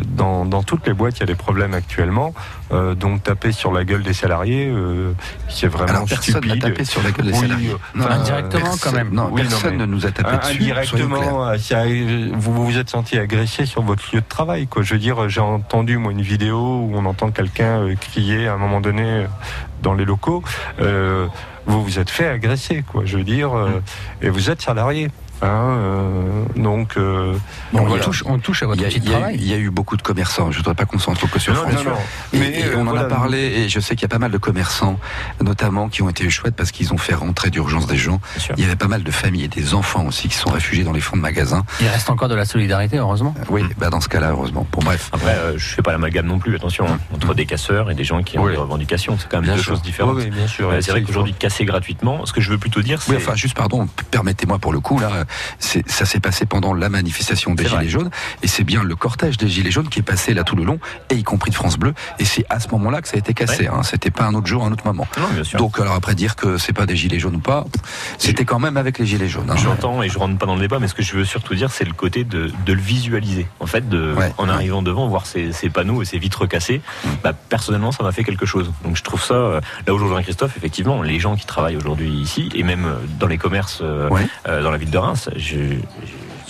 [0.07, 2.35] dans, dans toutes les boîtes, il y a des problèmes actuellement.
[2.73, 5.13] Euh, donc, taper sur la gueule des salariés, euh,
[5.49, 6.63] c'est vraiment Alors, personne n'a stupide.
[6.63, 7.71] tapé sur la gueule des Oui, salariés.
[7.71, 9.11] euh, Non, enfin, indirectement, personne- quand même.
[9.13, 10.63] Non, Oui, non, personne mais- ne nous a tapé dessus.
[10.63, 14.67] Indirectement, euh, si, euh, vous vous êtes senti agressé sur votre lieu de travail.
[14.69, 14.83] Quoi.
[14.83, 18.55] Je veux dire, j'ai entendu moi une vidéo où on entend quelqu'un euh, crier à
[18.55, 19.27] un moment donné euh,
[19.83, 20.43] dans les locaux.
[20.81, 21.27] Euh,
[21.67, 23.03] vous vous êtes fait agresser, quoi.
[23.05, 23.83] Je veux dire, euh,
[24.23, 25.11] et vous êtes salarié.
[25.43, 27.33] Hein, euh, donc, euh,
[27.73, 28.05] Bon, donc on, voilà.
[28.05, 29.37] touche, on touche à votre Il y, a, il y a eu- travail.
[29.41, 30.51] il y a eu beaucoup de commerçants.
[30.51, 31.91] Je ne voudrais pas qu'on se centre que sur Non, France non, Bleu.
[31.91, 31.97] non.
[32.35, 33.03] Et, Mais, et euh, on en voilà.
[33.03, 34.99] a parlé, et je sais qu'il y a pas mal de commerçants,
[35.43, 38.21] notamment, qui ont été chouettes parce qu'ils ont fait rentrer d'urgence des gens.
[38.57, 40.93] Il y avait pas mal de familles et des enfants aussi qui sont réfugiés dans
[40.93, 41.65] les fonds de magasins.
[41.81, 43.35] Il reste encore de la solidarité, heureusement.
[43.49, 44.67] Oui, bah dans ce cas-là, heureusement.
[44.73, 45.09] Bon, bref.
[45.13, 48.05] Après, euh, je fais pas l'amalgame non plus, attention, hein, entre des casseurs et des
[48.05, 48.53] gens qui ont Oui.
[48.53, 49.17] des revendications.
[49.19, 49.73] C'est quand même Bien deux sûr.
[49.73, 50.17] choses différentes.
[50.17, 50.69] Oui, oui, bien sûr.
[50.71, 53.13] Euh, c'est vrai qu'aujourd'hui, casser gratuitement, ce que je veux plutôt dire, c'est.
[53.13, 55.25] Oui, enfin, juste pardon, permettez-moi pour le coup, là,
[55.59, 57.79] ça s'est passé pendant la manifestation des vrai.
[57.81, 58.11] Gilets jaunes,
[58.43, 60.79] et c'est bien le cortège des Gilets jaunes qui est passé là tout le long,
[61.11, 63.35] et y compris de France Bleu, et c'est à ce moment-là que ça a été
[63.35, 63.69] cassé, Ouais.
[63.69, 65.07] hein, c'était pas un autre jour, un autre moment.
[65.19, 65.59] Non, bien sûr.
[65.59, 67.65] Donc, alors après dire que c'est pas des Gilets jaunes ou pas,
[68.19, 69.51] c'était quand même avec les Gilets jaunes.
[69.51, 69.57] hein.
[69.57, 71.71] J'entends et je rentre pas dans le débat, mais ce que je veux surtout dire,
[71.71, 73.47] c'est le côté de, de le visualiser.
[73.61, 76.81] En fait, de, Ouais, en arrivant devant, voir ces, ces panneaux et ces vitres cassées,
[77.23, 78.73] bah, personnellement, ça m'a fait quelque chose.
[78.85, 81.77] Donc je trouve ça, euh, là où je rejoins Christophe, effectivement, les gens qui travaillent
[81.77, 84.27] aujourd'hui ici, et même euh, dans les commerces Ouais.
[84.49, 85.83] euh, dans la ville de Reims, je,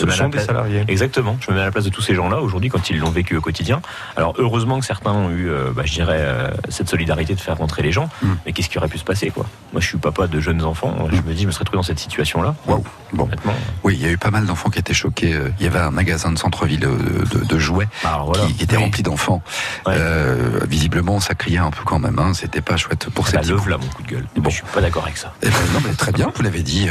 [0.01, 0.85] je me mets à sont la des salariés.
[0.89, 1.37] Exactement.
[1.41, 3.37] Je me mets à la place de tous ces gens-là aujourd'hui quand ils l'ont vécu
[3.37, 3.81] au quotidien.
[4.17, 7.57] Alors heureusement que certains ont eu, euh, bah, je dirais, euh, cette solidarité de faire
[7.57, 8.09] rentrer les gens.
[8.23, 8.29] Mm.
[8.47, 9.47] Mais qu'est-ce qui aurait pu se passer, quoi?
[9.73, 10.97] Moi, je suis papa de jeunes enfants.
[11.11, 12.55] Je me dis, je me serais trouvé dans cette situation-là.
[12.67, 12.85] Waouh.
[13.13, 13.25] Bon.
[13.25, 13.55] Honnêtement.
[13.85, 15.35] Oui, il y a eu pas mal d'enfants qui étaient choqués.
[15.35, 18.47] euh, Il y avait un magasin de centre-ville de, de- de jouets Alors voilà.
[18.47, 18.85] qui, qui était Oui.
[18.85, 19.43] rempli d'enfants.
[19.87, 19.95] Ouais.
[19.97, 22.19] Euh, visiblement, ça criait un peu quand même.
[22.19, 22.33] Hein.
[22.35, 24.27] C'était pas chouette pour ces Bah, petits voilà mon coup de gueule.
[24.37, 24.49] Bon.
[24.51, 25.33] Je suis pas d'accord avec ça.
[25.43, 26.89] Eh ben, non, mais très bien, vous l'avez dit,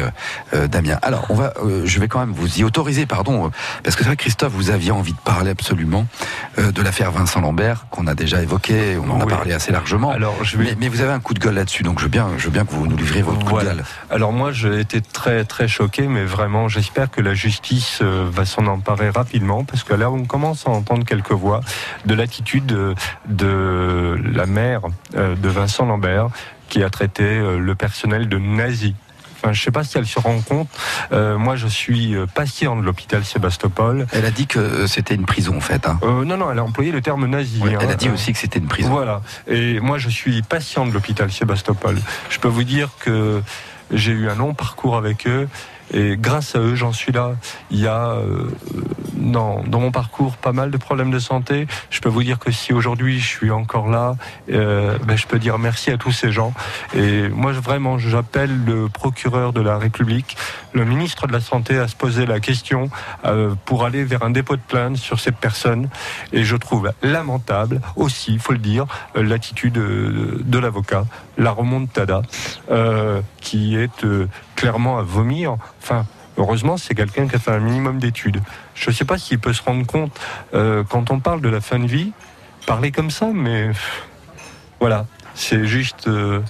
[0.69, 0.97] Damien.
[1.01, 1.53] Alors, on va,
[1.85, 3.49] je vais quand même vous y autoriser, pardon, euh,
[3.83, 6.05] parce que c'est vrai, Christophe, vous aviez envie de parler absolument
[6.57, 10.11] euh, de l'affaire Vincent Lambert, qu'on a déjà évoqué, on en a parlé assez largement.
[10.11, 10.63] Alors, je vais.
[10.63, 12.51] mais, mais vous avez un coup de gueule là-dessus, donc je veux bien, je veux
[12.51, 13.83] bien que vous nous livriez votre coup de gueule.
[14.09, 18.45] Alors moi, j'ai été très très choqué, mais vraiment, j'espère que la justice euh, va
[18.45, 21.61] s'en emparer rapidement, parce que là, on commence à entendre quelques voix
[22.05, 22.95] de l'attitude de,
[23.27, 24.81] de la mère
[25.15, 26.29] euh, de Vincent Lambert,
[26.69, 28.93] qui a traité le personnel de nazi.
[29.41, 30.67] Enfin, je sais pas si elle se rend compte.
[31.11, 34.05] Euh, moi, je suis euh, patient de l'hôpital Sébastopol.
[34.11, 35.87] Elle a dit que euh, c'était une prison, en fait.
[35.87, 35.97] Hein.
[36.03, 37.61] Euh, non, non, elle a employé le terme nazi.
[37.61, 37.79] Ouais, hein.
[37.81, 38.89] elle a dit aussi que c'était une prison.
[38.89, 39.21] voilà.
[39.47, 41.97] Et moi, je suis patient de l'hôpital Sébastopol.
[42.29, 43.41] Je peux vous dire que
[43.91, 45.47] j'ai eu un long parcours avec eux.
[45.91, 47.35] Et grâce à eux, j'en suis là.
[47.71, 48.49] Il y a euh,
[49.13, 51.67] dans, dans mon parcours pas mal de problèmes de santé.
[51.89, 54.15] Je peux vous dire que si aujourd'hui je suis encore là,
[54.51, 56.53] euh, ben, je peux dire merci à tous ces gens.
[56.95, 60.37] Et moi, vraiment, j'appelle le procureur de la République,
[60.73, 62.89] le ministre de la Santé à se poser la question
[63.25, 65.89] euh, pour aller vers un dépôt de plainte sur cette personne.
[66.33, 68.85] Et je trouve lamentable aussi, il faut le dire,
[69.15, 71.05] euh, l'attitude euh, de l'avocat,
[71.37, 72.21] la remontada,
[72.71, 74.05] euh, qui est
[74.55, 75.57] clairement à vomir.
[75.81, 76.05] Enfin,
[76.37, 78.41] heureusement, c'est quelqu'un qui a fait un minimum d'études.
[78.75, 80.11] Je ne sais pas s'il peut se rendre compte,
[80.53, 82.11] euh, quand on parle de la fin de vie,
[82.65, 83.71] parler comme ça, mais
[84.79, 85.05] voilà,
[85.35, 86.07] c'est juste...
[86.07, 86.41] euh,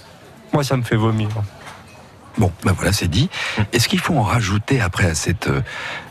[0.52, 1.28] moi, ça me fait vomir.
[2.38, 3.28] Bon, ben voilà, c'est dit.
[3.72, 5.60] Est-ce qu'il faut en rajouter après à cette euh,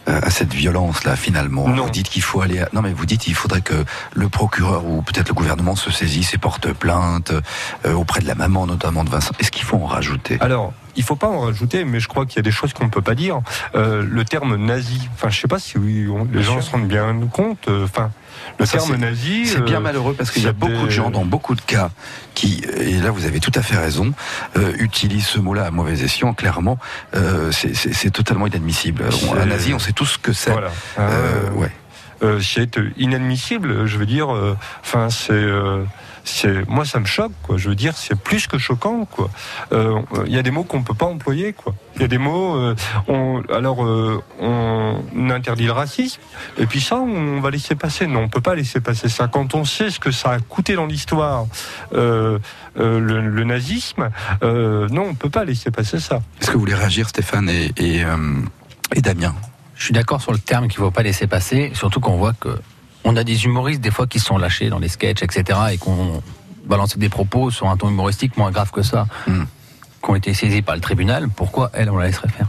[0.05, 1.67] à cette violence là finalement?
[1.67, 1.86] Non.
[1.86, 2.59] Vous dites qu'il faut aller.
[2.59, 2.67] À...
[2.74, 6.34] Non, mais vous dites qu'il faudrait que le procureur ou peut-être le gouvernement se saisisse
[6.34, 7.32] et porte plainte
[7.86, 9.32] auprès de la maman notamment de Vincent.
[9.39, 10.38] Est-ce qu'il faut en rajouter?
[10.41, 12.85] Alors, il faut pas en rajouter, mais je crois qu'il y a des choses qu'on
[12.85, 13.41] ne peut pas dire.
[13.75, 16.87] Euh, le terme nazi, enfin, je sais pas si oui, on- les gens se rendent
[16.87, 17.67] bien compte.
[17.67, 18.11] euh, Enfin,
[18.57, 19.45] le Ça, terme nazi.
[19.47, 21.89] C'est bien euh, malheureux parce qu'il y a beaucoup de gens dans beaucoup de cas
[22.35, 24.13] qui, et là vous avez tout à fait raison,
[24.57, 26.33] euh, utilisent ce mot-là à mauvais escient.
[26.33, 26.77] Clairement,
[27.15, 29.03] euh, c'est- totalement inadmissible.
[29.29, 30.51] On- Un nazi, on sait tous ce que c'est.
[30.51, 30.71] Voilà.
[30.99, 31.71] Euh, ouais.
[32.41, 33.85] c'est inadmissible.
[33.87, 34.29] Je veux dire,
[34.81, 35.33] enfin, c'est,
[36.32, 37.32] c'est, moi, ça me choque.
[37.43, 37.57] Quoi.
[37.57, 39.05] Je veux dire, c'est plus que choquant.
[39.05, 39.30] Quoi.
[39.71, 41.53] Euh, Il y a des mots qu'on peut pas employer.
[41.53, 41.73] Quoi.
[41.95, 42.55] Il y a des mots.
[42.55, 42.75] euh,
[43.07, 46.21] on, alors, euh, on interdit le racisme,
[46.57, 48.07] et puis ça, on va laisser passer.
[48.07, 49.27] Non, on peut pas laisser passer ça.
[49.27, 51.45] Quand on sait ce que ça a coûté dans l'histoire,
[51.93, 52.39] euh,
[52.77, 54.09] euh, le, le nazisme,
[54.43, 56.21] euh, non, on peut pas laisser passer ça.
[56.41, 58.17] Est-ce que vous voulez réagir, Stéphane et, et, euh,
[58.95, 59.36] et Damien?
[59.75, 62.34] Je suis d'accord sur le terme qu'il ne faut pas laisser passer, surtout qu'on voit
[62.34, 62.49] que
[63.03, 65.59] on a des humoristes des fois qui se sont lâchés dans les sketchs, etc.
[65.73, 66.21] et qu'on
[66.65, 69.43] balançait des propos sur un ton humoristique moins grave que ça, Hmm.
[70.03, 71.29] qui ont été saisis par le tribunal.
[71.29, 72.47] Pourquoi elle, on la laisserait faire?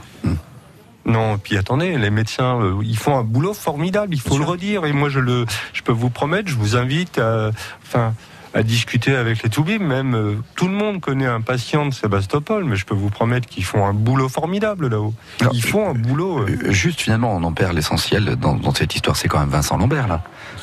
[1.06, 4.44] Non, et puis attendez, les médecins, euh, ils font un boulot formidable, il faut le
[4.44, 4.84] redire.
[4.84, 7.50] Et moi, je le, je peux vous promettre, je vous invite à,
[7.82, 8.12] enfin,
[8.54, 9.80] à discuter avec les Toubibs.
[9.82, 13.48] Même euh, tout le monde connaît un patient de Sébastopol, mais je peux vous promettre
[13.48, 15.14] qu'ils font un boulot formidable là-haut.
[15.52, 16.40] Ils font un boulot.
[16.40, 19.16] euh, Euh, Juste finalement, on en perd l'essentiel dans, dans cette histoire.
[19.16, 20.22] C'est quand même Vincent Lambert là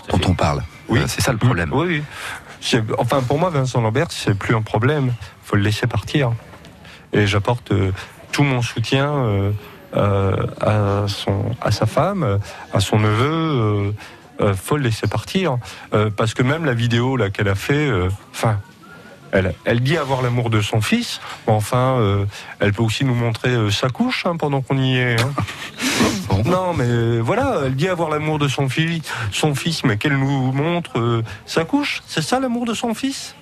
[0.09, 0.63] dont on parle.
[0.89, 0.99] Oui.
[0.99, 1.69] Euh, c'est ça le problème.
[1.73, 2.03] Oui,
[2.97, 5.13] Enfin, pour moi, Vincent Lambert, c'est plus un problème.
[5.43, 6.31] faut le laisser partir.
[7.13, 7.91] Et j'apporte euh,
[8.31, 9.51] tout mon soutien euh,
[9.95, 12.38] euh, à, son, à sa femme, euh,
[12.73, 13.93] à son neveu.
[14.41, 15.57] Euh, faut le laisser partir.
[15.93, 18.59] Euh, parce que même la vidéo là qu'elle a fait, euh, enfin.
[19.31, 22.25] elle, elle dit avoir l'amour de son fils, mais enfin, euh,
[22.59, 25.19] elle peut aussi nous montrer euh, sa couche hein, pendant qu'on y est.
[25.21, 25.31] hein.
[26.45, 30.17] Non, mais euh, voilà, elle dit avoir l'amour de son fils, son fils, mais qu'elle
[30.17, 32.03] nous montre euh, sa couche.
[32.07, 33.33] C'est ça l'amour de son fils?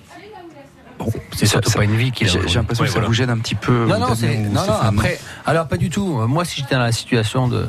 [1.32, 2.30] C'est surtout pas une vie qu'il a.
[2.30, 3.06] J'ai l'impression Ouais, que ça voilà.
[3.08, 3.84] vous gêne un petit peu.
[3.86, 6.06] Non, non, non, non, après, alors pas du tout.
[6.26, 7.66] Moi, si j'étais dans la situation de,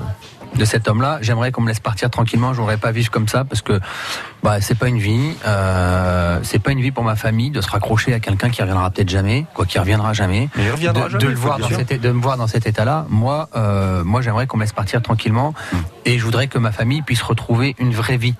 [0.58, 2.53] de cet homme-là, j'aimerais qu'on me laisse partir tranquillement.
[2.53, 3.80] Je voudrais pas vivre comme ça parce que,
[4.43, 5.36] bah, c'est pas une vie.
[5.45, 8.89] Euh, c'est pas une vie pour ma famille de se raccrocher à quelqu'un qui reviendra
[8.89, 10.49] peut-être jamais, quoi, qui reviendra jamais.
[10.55, 12.68] Mais il reviendra de, jamais, de le voir dans cet, de me voir dans cet
[12.68, 13.05] état-là.
[13.10, 15.53] Moi, euh, moi, j'aimerais qu'on me laisse partir tranquillement
[16.05, 18.36] et je voudrais que ma famille puisse retrouver une vraie vie.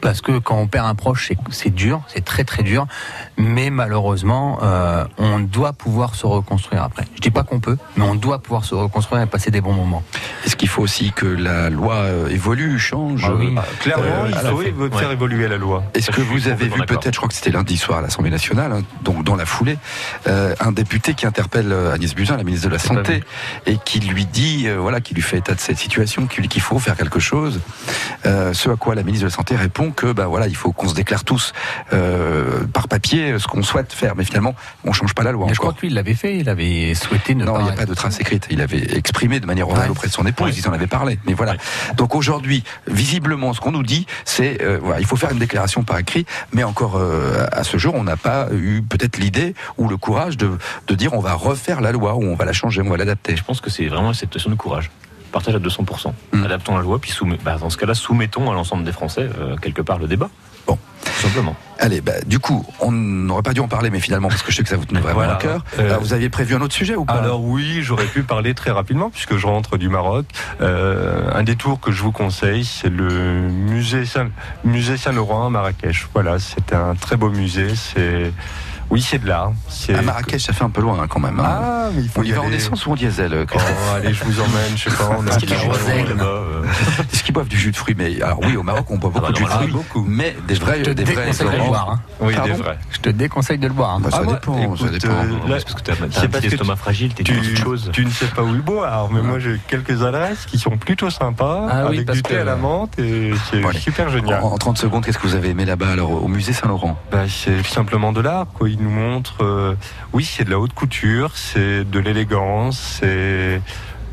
[0.00, 2.86] Parce que quand on perd un proche, c'est- dur, c'est très très dur,
[3.36, 7.04] mais malheureusement, euh, on doit pouvoir se reconstruire après.
[7.16, 9.72] Je dis pas qu'on peut, mais on doit pouvoir se reconstruire et passer des bons
[9.74, 10.02] moments.
[10.46, 13.54] Est-ce qu'il faut aussi que la loi euh, évolue, change Ah oui.
[13.58, 15.82] euh, Clairement, euh, il faut évo- faire évoluer la loi.
[15.94, 18.72] Est-ce que vous avez vu peut-être, je crois que c'était lundi soir à l'Assemblée nationale,
[18.72, 19.78] hein, donc dans la foulée,
[20.28, 23.24] euh, un député qui interpelle Agnès Buzyn, la ministre de la Santé,
[23.66, 26.62] et qui lui dit, euh, voilà, qui lui fait état de cette situation, qu'il qu'il
[26.62, 27.60] faut faire quelque chose.
[28.26, 30.72] Euh, ce à quoi la ministre de la Santé répond que, ben voilà, il faut
[30.72, 31.52] qu'on se déclare tous
[31.92, 34.54] euh, par papier ce qu'on souhaite faire, mais finalement,
[34.84, 35.48] on change pas la loi.
[35.52, 37.60] Je crois que lui, il l'avait fait, il avait souhaité ne Non, pas.
[37.60, 38.46] il n'y a pas de trace écrite.
[38.50, 39.90] Il avait exprimé de manière orale Ouais.
[39.90, 41.18] auprès de son épouse, ils en avaient parlé.
[41.26, 41.54] Mais voilà.
[41.96, 45.82] Donc aujourd'hui, visiblement, ce qu'on nous dit, c'est euh, voilà, il faut faire une déclaration
[45.84, 49.88] par écrit, mais encore euh, à ce jour, on n'a pas eu peut-être l'idée ou
[49.88, 50.50] le courage de,
[50.86, 53.36] de dire on va refaire la loi ou on va la changer, on va l'adapter.
[53.36, 54.90] Je pense que c'est vraiment cette question de courage.
[55.32, 56.12] Partage à 200%.
[56.32, 56.44] Mm.
[56.44, 59.56] Adaptons la loi, puis soumet- bah, dans ce cas-là, soumettons à l'ensemble des Français, euh,
[59.56, 60.30] quelque part, le débat.
[60.66, 60.78] Bon.
[61.04, 61.56] Tout simplement.
[61.78, 64.56] Allez, bah, du coup, on n'aurait pas dû en parler, mais finalement, parce que je
[64.56, 65.34] sais que ça vous tenait vraiment Voilà.
[65.34, 65.64] à cœur.
[65.78, 67.14] Euh, Alors, vous aviez prévu un autre sujet ou pas?
[67.14, 70.26] Alors oui, j'aurais pu parler très rapidement puisque je rentre du Maroc.
[70.60, 73.08] Euh, un détour que je vous conseille, c'est le
[73.48, 74.28] musée Saint,
[74.64, 76.08] musée Saint-Laurent à Marrakech.
[76.14, 77.74] Voilà, c'est un très beau musée.
[77.74, 78.32] C'est
[78.90, 79.52] oui, c'est de l'art.
[79.68, 81.38] C'est À Marrakech, ça fait un peu loin hein, quand même.
[81.40, 81.44] hein.
[81.46, 82.56] Ah, mais il faut on y, va en aller.
[82.56, 83.58] essence ou en diesel euh, Oh,
[83.96, 84.76] allez, je vous emmène.
[84.76, 85.08] Je sais pas.
[85.18, 85.52] On Est-ce y
[86.20, 86.62] euh,
[87.12, 89.26] Est-ce qu'ils boivent du jus de fruits Mais alors oui, au Maroc, on boit beaucoup
[89.26, 90.04] bah de jus de là, fruits, beaucoup.
[90.06, 91.90] mais des vrais, Je te des vrais déconseille de le boire.
[91.90, 92.00] hein.
[92.20, 92.78] Oui, Pardon des vrais.
[92.90, 94.00] Je te déconseille de le boire.
[94.00, 95.14] Bah, ça Ah, dépend, ça écoute, dépend.
[95.14, 97.90] euh, là, parce que t'as un petit estomac fragile, t'es tu, une petite chose.
[97.92, 101.10] tu ne sais pas où le boire, mais moi j'ai quelques adresses qui sont plutôt
[101.10, 104.42] sympas, Ah oui, avec du thé à la menthe et c'est super génial.
[104.42, 106.98] En, en 30 secondes, qu'est-ce que vous avez aimé là-bas alors au musée Saint-Laurent?
[107.10, 108.68] Bah, c'est simplement de l'art, quoi.
[108.78, 109.74] Il nous montre, euh,
[110.12, 113.60] oui, c'est de la haute couture, c'est de l'élégance, c'est,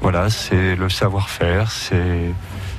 [0.01, 2.34] voilà, c'est le savoir-faire, c'est,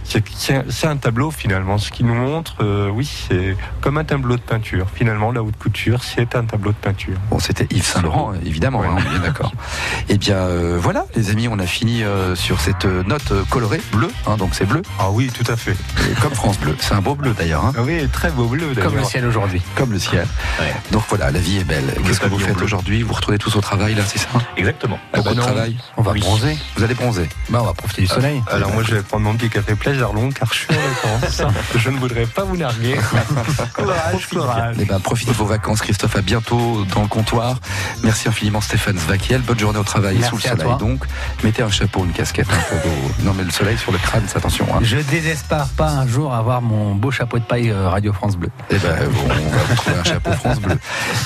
[0.08, 1.78] c'est, un- tableau finalement.
[1.78, 4.86] Ce qu'il nous montre, euh, oui, c'est comme un tableau de peinture.
[4.94, 7.16] Finalement, la haute couture, c'est un tableau de peinture.
[7.30, 9.52] Bon, c'était Yves Saint-Laurent, évidemment, hein, on est bien d'accord.
[10.08, 14.10] Eh bien, euh, voilà, les amis, on a fini euh, sur cette note colorée, bleue,
[14.26, 15.72] hein, donc c'est bleu, Ah oui, tout à fait.
[15.72, 16.76] et comme France Bleu.
[16.80, 18.90] C'est un beau bleu d'ailleurs, hein, Ah oui, très beau bleu d'ailleurs.
[18.92, 19.60] Comme le ciel aujourd'hui.
[19.74, 20.26] comme le ciel.
[20.60, 20.74] Ouais.
[20.92, 21.92] Donc voilà, la vie est belle.
[22.06, 23.02] Qu'est-ce que vous faites aujourd'hui?
[23.02, 24.28] Vous retournez tous au travail, là, c'est ça?
[24.56, 24.98] Exactement.
[25.12, 25.46] Ah Beaucoup bah de non.
[25.46, 25.76] travail?
[25.96, 26.20] On va Oui.
[26.20, 26.56] bronzer?
[26.76, 27.28] Vous allez bronzer?
[27.50, 28.42] Bah, on va profiter du soleil.
[28.50, 31.42] Alors moi, je vais prendre mon petit café plaisir long car je suis en vacances.
[31.76, 32.96] je ne voudrais pas vous narguer.
[33.74, 34.76] courage, courage.
[34.80, 36.16] Eh ben, profitez de vos vacances, Christophe.
[36.16, 37.56] À bientôt dans le comptoir.
[38.02, 39.40] Merci infiniment, Stéphane Zvakiel.
[39.42, 40.66] Bonne journée au travail Merci sous le soleil.
[40.66, 40.76] toi.
[40.78, 41.04] Donc,
[41.42, 42.46] mettez un chapeau, une casquette.
[42.50, 44.66] hein, vos- Non, mais le soleil sur le crâne, c'est attention.
[44.74, 44.78] Hein.
[44.82, 48.50] Je désespère pas un jour avoir mon beau chapeau de paille euh, Radio France Bleu.
[48.70, 50.78] Eh ben, bon, on va vous trouver un chapeau France Bleu.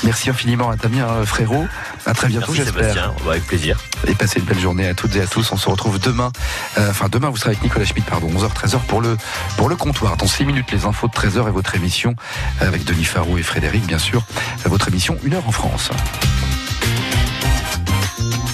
[0.05, 1.67] Merci infiniment à Damien euh, Frérot.
[2.07, 2.93] À très bientôt, Merci j'espère.
[2.95, 3.79] Sébastien, Bah, avec plaisir.
[4.07, 5.51] Et passez une belle journée à toutes et à tous.
[5.53, 6.31] On se retrouve demain.
[6.79, 9.17] Euh, Enfin, demain, vous serez avec Nicolas Schmitt, pardon, 11h, 13h pour le,
[9.57, 10.17] pour le comptoir.
[10.17, 12.15] Dans 6 minutes, les infos de 13h et votre émission
[12.61, 14.23] avec Denis Faro et Frédéric, bien sûr.
[14.67, 15.91] Votre émission 1 heure en France.